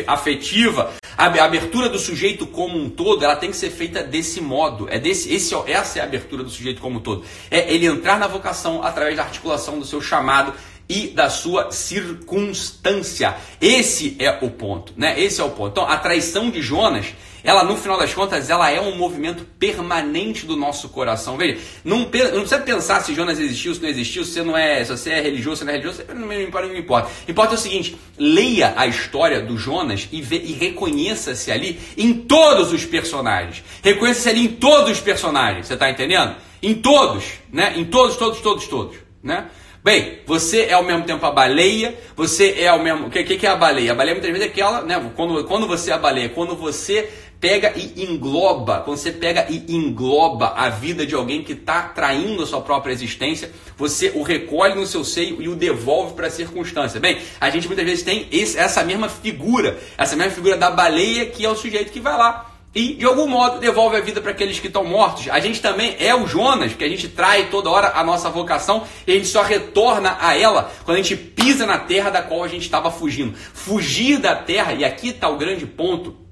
afetiva, 0.07 0.95
a 1.19 1.45
abertura 1.45 1.89
do 1.89 1.99
sujeito 1.99 2.47
como 2.47 2.79
um 2.79 2.89
todo, 2.89 3.25
ela 3.25 3.35
tem 3.35 3.51
que 3.51 3.57
ser 3.57 3.71
feita 3.71 4.05
desse 4.05 4.41
modo. 4.41 4.87
É 4.89 5.01
desse, 5.01 5.35
esse, 5.35 5.53
essa 5.67 5.99
é 5.99 6.03
a 6.03 6.05
abertura 6.05 6.45
do 6.45 6.51
sujeito 6.51 6.81
como 6.81 6.99
um 6.99 7.03
todo. 7.03 7.25
É 7.51 7.75
ele 7.75 7.87
entrar 7.87 8.21
na 8.21 8.29
vocação 8.29 8.85
através 8.85 9.17
da 9.17 9.25
articulação 9.25 9.81
do 9.81 9.85
seu 9.85 10.01
chamado 10.01 10.55
e 10.89 11.09
da 11.09 11.29
sua 11.29 11.73
circunstância. 11.73 13.37
Esse 13.61 14.15
é 14.21 14.39
o 14.41 14.49
ponto, 14.49 14.93
né? 14.97 15.21
Esse 15.21 15.41
é 15.41 15.45
o 15.45 15.51
ponto. 15.51 15.73
Então, 15.73 15.85
a 15.85 15.97
traição 15.97 16.51
de 16.51 16.63
Jonas 16.63 17.07
ela 17.43 17.65
no 17.65 17.77
final 17.77 17.99
das 17.99 18.13
contas, 18.13 18.51
ela 18.51 18.71
é 18.71 18.81
um 18.81 18.97
movimento 18.97 19.45
permanente 19.59 20.47
do 20.47 20.57
nosso 20.57 20.89
coração. 20.89 21.37
Veja, 21.37 21.59
não, 21.85 21.99
não 21.99 22.07
precisa 22.07 22.59
pensar 22.59 23.01
se 23.01 23.15
Jonas 23.15 23.39
existiu, 23.39 23.75
se 23.75 23.83
não 23.83 23.89
existiu, 23.89 24.25
se 24.25 24.33
você 24.33 24.43
não 24.43 24.57
é, 24.57 24.85
se 24.85 24.91
você 24.91 25.11
é 25.11 25.21
religioso, 25.21 25.59
se 25.59 25.65
não 25.65 25.73
é 25.73 25.77
religioso, 25.77 26.05
não, 26.15 26.27
não, 26.27 26.69
não 26.69 26.77
importa. 26.77 27.11
Importa 27.29 27.55
é 27.55 27.57
o 27.57 27.59
seguinte, 27.59 27.97
leia 28.19 28.75
a 28.77 28.87
história 28.87 29.41
do 29.41 29.57
Jonas 29.57 30.09
e, 30.11 30.19
e 30.19 30.53
reconheça-se 30.53 31.51
ali 31.51 31.79
em 31.97 32.13
todos 32.13 32.73
os 32.73 32.85
personagens. 32.85 33.63
Reconheça-se 33.83 34.29
ali 34.29 34.45
em 34.45 34.49
todos 34.49 34.93
os 34.93 35.01
personagens, 35.01 35.67
você 35.67 35.75
está 35.75 35.91
entendendo? 35.91 36.37
Em 36.63 36.75
todos, 36.75 37.25
né? 37.53 37.75
Em 37.77 37.85
todos, 37.85 38.17
todos, 38.17 38.41
todos, 38.41 38.67
todos, 38.67 38.97
né? 39.23 39.47
Bem, 39.83 40.19
você 40.27 40.63
é 40.63 40.73
ao 40.73 40.83
mesmo 40.83 41.05
tempo 41.05 41.25
a 41.25 41.31
baleia, 41.31 41.95
você 42.17 42.57
é 42.59 42.69
ao 42.69 42.83
mesmo. 42.83 43.07
O 43.07 43.11
que, 43.11 43.23
que, 43.23 43.47
é 43.47 43.51
a 43.51 43.57
baleia? 43.57 43.93
A 43.93 43.95
baleia 43.95 44.15
muitas 44.15 44.31
vezes 44.31 44.47
é 44.47 44.51
aquela, 44.51 44.83
né? 44.83 45.13
Quando, 45.15 45.45
quando 45.45 45.67
você 45.67 45.91
é 45.91 45.95
a 45.95 45.99
baleia, 45.99 46.29
quando 46.29 46.57
você 46.57 47.09
pega 47.41 47.73
e 47.77 48.05
engloba, 48.05 48.81
quando 48.81 48.97
você 48.97 49.13
pega 49.13 49.47
e 49.49 49.65
engloba 49.73 50.55
a 50.57 50.69
vida 50.69 51.07
de 51.07 51.15
alguém 51.15 51.45
que 51.45 51.53
está 51.53 51.83
traindo 51.83 52.43
a 52.43 52.47
sua 52.47 52.61
própria 52.61 52.93
existência, 52.93 53.53
você 53.77 54.11
o 54.15 54.23
recolhe 54.23 54.75
no 54.75 54.87
seu 54.87 55.05
seio 55.05 55.41
e 55.41 55.49
o 55.49 55.55
devolve 55.55 56.15
para 56.15 56.27
a 56.27 56.31
circunstância. 56.31 56.99
Bem, 56.99 57.21
a 57.41 57.49
gente 57.49 57.69
muitas 57.69 57.85
vezes 57.85 58.03
tem 58.03 58.27
esse, 58.33 58.59
essa 58.59 58.83
mesma 58.83 59.09
figura, 59.09 59.79
essa 59.97 60.17
mesma 60.17 60.33
figura 60.33 60.57
da 60.57 60.71
baleia 60.71 61.27
que 61.27 61.45
é 61.45 61.49
o 61.49 61.55
sujeito 61.55 61.93
que 61.93 62.01
vai 62.01 62.17
lá 62.17 62.58
e 62.79 62.95
de 62.95 63.05
algum 63.05 63.27
modo 63.27 63.59
devolve 63.59 63.97
a 63.97 64.01
vida 64.01 64.21
para 64.21 64.31
aqueles 64.31 64.61
que 64.61 64.69
estão 64.69 64.85
mortos. 64.85 65.29
A 65.33 65.41
gente 65.41 65.61
também 65.61 65.97
é 65.99 66.15
o 66.15 66.29
Jonas, 66.29 66.75
que 66.75 66.85
a 66.85 66.89
gente 66.89 67.09
trai 67.09 67.47
toda 67.47 67.69
hora 67.69 67.89
a 67.97 68.05
nossa 68.05 68.31
vocação 68.31 68.87
e 69.05 69.11
a 69.11 69.15
gente 69.17 69.27
só 69.27 69.43
retorna 69.43 70.17
a 70.21 70.39
ela 70.39 70.71
quando 70.85 70.97
a 70.97 71.03
gente 71.03 71.17
pisa 71.17 71.67
na 71.67 71.77
terra 71.77 72.09
da 72.09 72.23
qual 72.23 72.45
a 72.45 72.47
gente 72.47 72.63
estava 72.63 72.89
fugindo. 72.89 73.37
Fugir 73.37 74.19
da 74.19 74.37
terra, 74.37 74.75
e 74.75 74.85
aqui 74.85 75.09
está 75.09 75.29
o 75.29 75.37
grande 75.37 75.67
ponto, 75.67 76.28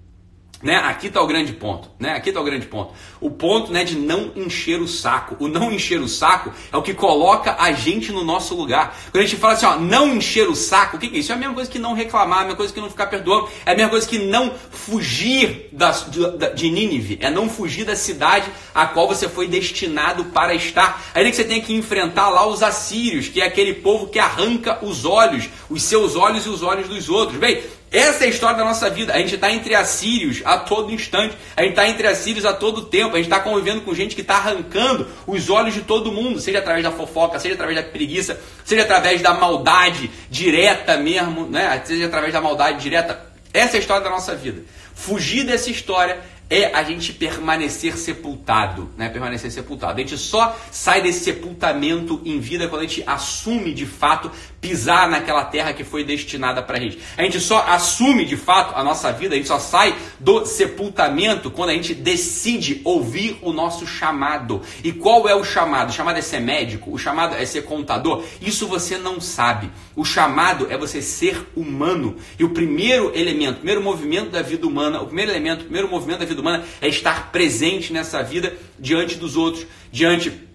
né? 0.63 0.77
Aqui 0.77 1.09
está 1.09 1.21
o 1.21 1.27
grande 1.27 1.53
ponto, 1.53 1.91
né? 1.99 2.13
Aqui 2.13 2.31
está 2.31 2.41
o 2.41 2.45
grande 2.45 2.67
ponto. 2.67 2.95
O 3.21 3.31
ponto 3.31 3.71
né, 3.71 3.85
de 3.85 3.97
não 3.97 4.33
encher 4.35 4.81
o 4.81 4.89
saco. 4.89 5.37
O 5.39 5.49
não 5.49 5.71
encher 5.71 6.01
o 6.01 6.09
saco 6.09 6.53
é 6.73 6.77
o 6.77 6.83
que 6.83 6.95
coloca 6.95 7.57
a 7.59 7.73
gente 7.73 8.11
no 8.11 8.25
nosso 8.25 8.55
lugar. 8.55 8.97
Quando 9.11 9.23
a 9.23 9.27
gente 9.27 9.39
fala 9.39 9.53
assim, 9.53 9.67
ó, 9.67 9.77
não 9.77 10.15
encher 10.15 10.49
o 10.49 10.57
saco, 10.57 10.97
o 10.97 11.01
que, 11.01 11.09
que 11.09 11.17
é 11.17 11.19
isso? 11.19 11.31
É 11.31 11.35
a 11.35 11.39
mesma 11.39 11.55
coisa 11.55 11.71
que 11.71 11.79
não 11.79 11.93
reclamar, 11.93 12.39
é 12.39 12.41
a 12.41 12.45
mesma 12.45 12.57
coisa 12.57 12.73
que 12.73 12.81
não 12.81 12.89
ficar 12.89 13.07
perdoando, 13.07 13.49
é 13.67 13.73
a 13.73 13.75
mesma 13.75 13.91
coisa 13.91 14.09
que 14.09 14.19
não 14.19 14.53
fugir 14.71 15.69
da, 15.73 15.91
de, 15.91 16.55
de 16.55 16.71
Nínive, 16.71 17.19
é 17.21 17.31
não 17.31 17.49
fugir 17.49 17.85
da 17.85 17.95
cidade 17.95 18.51
a 18.75 18.87
qual 18.87 19.07
você 19.07 19.29
foi 19.29 19.47
destinado 19.47 20.25
para 20.27 20.55
estar. 20.55 21.03
Ainda 21.15 21.31
que 21.31 21.37
você 21.37 21.45
tenha 21.45 21.61
que 21.61 21.75
enfrentar 21.75 22.31
lá 22.31 22.47
os 22.47 22.63
assírios, 22.63 23.29
que 23.29 23.43
é 23.43 23.47
aquele 23.47 23.75
povo 23.75 24.07
que 24.07 24.19
arranca 24.19 24.79
os 24.83 25.05
olhos, 25.05 25.49
os 25.69 25.83
seus 25.83 26.17
olhos 26.17 26.47
e 26.47 26.49
os 26.49 26.63
olhos 26.63 26.89
dos 26.89 27.11
outros. 27.11 27.39
Bem, 27.39 27.63
essa 27.91 28.25
é 28.25 28.27
a 28.27 28.31
história 28.31 28.57
da 28.57 28.65
nossa 28.65 28.91
vida. 28.91 29.13
A 29.13 29.19
gente 29.19 29.37
está 29.37 29.51
entre 29.51 29.75
assírios 29.75 30.43
a 30.45 30.59
todo 30.59 30.93
instante. 30.93 31.37
A 31.57 31.63
gente 31.63 31.71
está 31.71 31.89
entre 31.89 32.07
assírios 32.07 32.45
a 32.45 32.53
todo 32.53 32.87
tempo. 32.87 33.15
A 33.15 33.17
gente 33.17 33.27
está 33.27 33.41
convivendo 33.41 33.83
com 33.83 33.95
gente 33.95 34.15
que 34.15 34.23
está 34.23 34.37
arrancando 34.37 35.07
os 35.27 35.49
olhos 35.49 35.73
de 35.73 35.83
todo 35.83 36.11
mundo, 36.11 36.41
seja 36.41 36.59
através 36.59 36.83
da 36.83 36.91
fofoca, 36.91 37.39
seja 37.39 37.55
através 37.55 37.77
da 37.77 37.85
preguiça, 37.85 38.41
seja 38.65 38.83
através 38.83 39.23
da 39.23 39.35
maldade 39.35 40.11
direta 40.29 40.97
mesmo, 40.97 41.47
né? 41.47 41.81
seja 41.85 42.07
através 42.07 42.33
da 42.33 42.41
maldade 42.41 42.83
direta. 42.83 43.21
Essa 43.53 43.77
é 43.77 43.79
a 43.79 43.81
história 43.81 44.03
da 44.03 44.11
nossa 44.11 44.35
vida. 44.35 44.63
Fugir 44.95 45.45
dessa 45.45 45.71
história 45.71 46.19
é 46.49 46.67
a 46.75 46.83
gente 46.85 47.13
permanecer 47.13 47.97
sepultado, 47.97 48.89
né? 48.97 49.09
Permanecer 49.09 49.51
sepultado. 49.51 49.95
A 49.95 50.01
gente 50.01 50.17
só 50.17 50.57
sai 50.71 51.03
desse 51.03 51.21
sepultamento 51.21 52.21
em 52.25 52.39
vida 52.39 52.69
quando 52.69 52.83
a 52.83 52.87
gente 52.87 53.03
assume 53.07 53.75
de 53.75 53.85
fato 53.85 54.31
pisar 54.61 55.09
naquela 55.09 55.45
terra 55.45 55.73
que 55.73 55.85
foi 55.85 56.05
destinada 56.05 56.63
para 56.63 56.79
a 56.79 56.81
gente. 56.81 56.99
A 57.17 57.23
gente 57.23 57.41
só 57.41 57.65
assume 57.69 58.25
de 58.25 58.37
fato 58.37 58.75
a 58.77 58.83
nossa 58.83 59.13
vida, 59.13 59.35
a 59.35 59.39
gente 59.39 59.49
só 59.49 59.59
sai 59.59 59.95
do 60.19 60.45
sepultamento 60.47 61.51
quando 61.51 61.71
a 61.71 61.75
gente 61.75 61.95
decide 61.95 62.81
ouvir 62.85 63.39
o 63.43 63.53
nosso 63.53 63.87
chamado. 63.87 64.63
E 64.83 64.93
qual 64.93 65.29
é 65.29 65.35
o 65.35 65.45
chamado? 65.45 65.91
O 65.91 65.93
chamado 65.93 66.19
é 66.19 66.23
ser 66.23 66.41
médico, 66.41 66.91
o 66.91 66.99
chamado 66.99 67.35
é 67.37 67.45
ser 67.45 67.63
contador. 67.63 68.25
Isso 68.41 68.67
você 68.67 68.99
não 68.99 69.21
sabe. 69.21 69.71
O 69.95 70.05
chamado 70.05 70.67
é 70.71 70.77
você 70.77 71.01
ser 71.03 71.47
humano. 71.55 72.17
E 72.39 72.45
o 72.45 72.51
primeiro 72.51 73.13
elemento, 73.15 73.53
o 73.53 73.57
primeiro 73.57 73.83
movimento 73.83 74.31
da 74.31 74.43
vida 74.43 74.67
humana, 74.67 75.01
o 75.01 75.07
primeiro 75.07 75.31
elemento, 75.31 75.61
o 75.61 75.65
primeiro 75.65 75.89
movimento 75.89 76.21
da 76.21 76.27
vida 76.27 76.41
humana 76.41 76.65
é 76.81 76.89
estar 76.89 77.31
presente 77.31 77.93
nessa 77.93 78.23
vida 78.23 78.55
diante 78.79 79.17
dos 79.17 79.37
outros, 79.37 79.67
diante 79.93 80.46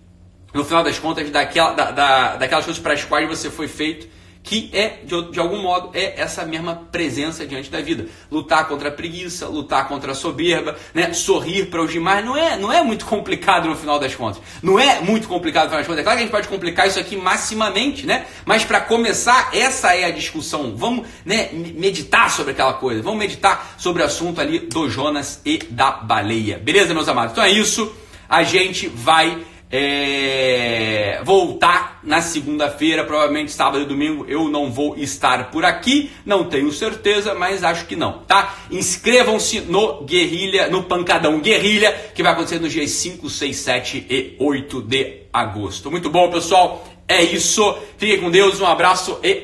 no 0.53 0.63
final 0.63 0.83
das 0.83 0.99
contas, 0.99 1.29
daquela, 1.29 1.73
da, 1.73 1.91
da, 1.91 2.35
daquelas 2.35 2.65
coisas 2.65 2.81
para 2.81 2.93
as 2.93 3.03
quais 3.03 3.27
você 3.27 3.49
foi 3.49 3.67
feito, 3.67 4.07
que 4.43 4.69
é, 4.73 4.99
de, 5.03 5.31
de 5.31 5.39
algum 5.39 5.61
modo, 5.61 5.91
é 5.93 6.19
essa 6.19 6.43
mesma 6.45 6.75
presença 6.91 7.45
diante 7.45 7.69
da 7.69 7.79
vida. 7.79 8.07
Lutar 8.31 8.67
contra 8.67 8.89
a 8.89 8.91
preguiça, 8.91 9.47
lutar 9.47 9.87
contra 9.87 10.13
a 10.13 10.15
soberba, 10.15 10.75
né? 10.93 11.13
sorrir 11.13 11.67
para 11.67 11.81
os 11.81 11.91
demais, 11.91 12.25
não 12.25 12.35
é, 12.35 12.57
não 12.57 12.73
é 12.73 12.83
muito 12.83 13.05
complicado 13.05 13.69
no 13.69 13.75
final 13.75 13.99
das 13.99 14.15
contas. 14.15 14.41
Não 14.63 14.79
é 14.79 14.99
muito 14.99 15.27
complicado 15.27 15.65
no 15.65 15.69
final 15.69 15.79
das 15.79 15.87
contas. 15.87 16.01
É 16.01 16.03
claro 16.03 16.17
que 16.17 16.23
a 16.23 16.25
gente 16.25 16.31
pode 16.31 16.47
complicar 16.47 16.87
isso 16.87 16.99
aqui 16.99 17.15
maximamente, 17.15 18.05
né? 18.05 18.25
Mas 18.45 18.65
para 18.65 18.81
começar, 18.81 19.51
essa 19.53 19.95
é 19.95 20.05
a 20.05 20.11
discussão. 20.11 20.75
Vamos 20.75 21.07
né, 21.23 21.49
meditar 21.53 22.31
sobre 22.31 22.53
aquela 22.53 22.73
coisa. 22.73 23.01
Vamos 23.01 23.19
meditar 23.19 23.75
sobre 23.77 24.01
o 24.01 24.05
assunto 24.05 24.41
ali 24.41 24.59
do 24.59 24.89
Jonas 24.89 25.39
e 25.45 25.59
da 25.69 25.91
baleia. 25.91 26.57
Beleza, 26.57 26.93
meus 26.93 27.07
amados? 27.07 27.33
Então 27.33 27.43
é 27.43 27.51
isso. 27.51 27.93
A 28.27 28.43
gente 28.43 28.87
vai 28.87 29.37
é, 29.71 31.21
voltar 31.23 31.99
na 32.03 32.21
segunda-feira, 32.21 33.03
provavelmente 33.03 33.51
sábado 33.51 33.83
e 33.83 33.85
domingo 33.85 34.25
eu 34.27 34.49
não 34.49 34.71
vou 34.71 34.97
estar 34.97 35.49
por 35.49 35.63
aqui, 35.63 36.11
não 36.25 36.45
tenho 36.45 36.71
certeza, 36.71 37.33
mas 37.33 37.63
acho 37.63 37.85
que 37.85 37.95
não, 37.95 38.19
tá? 38.19 38.55
Inscrevam-se 38.69 39.61
no 39.61 40.03
Guerrilha, 40.03 40.67
no 40.67 40.83
Pancadão 40.83 41.39
Guerrilha, 41.39 42.11
que 42.13 42.21
vai 42.21 42.33
acontecer 42.33 42.59
nos 42.59 42.73
dias 42.73 42.91
5, 42.91 43.29
6, 43.29 43.55
7 43.57 44.07
e 44.09 44.35
8 44.39 44.81
de 44.81 45.21
agosto. 45.31 45.89
Muito 45.89 46.09
bom, 46.09 46.29
pessoal. 46.29 46.85
É 47.07 47.21
isso. 47.21 47.77
Fiquem 47.97 48.19
com 48.19 48.31
Deus, 48.31 48.59
um 48.59 48.65
abraço 48.65 49.19
e 49.23 49.41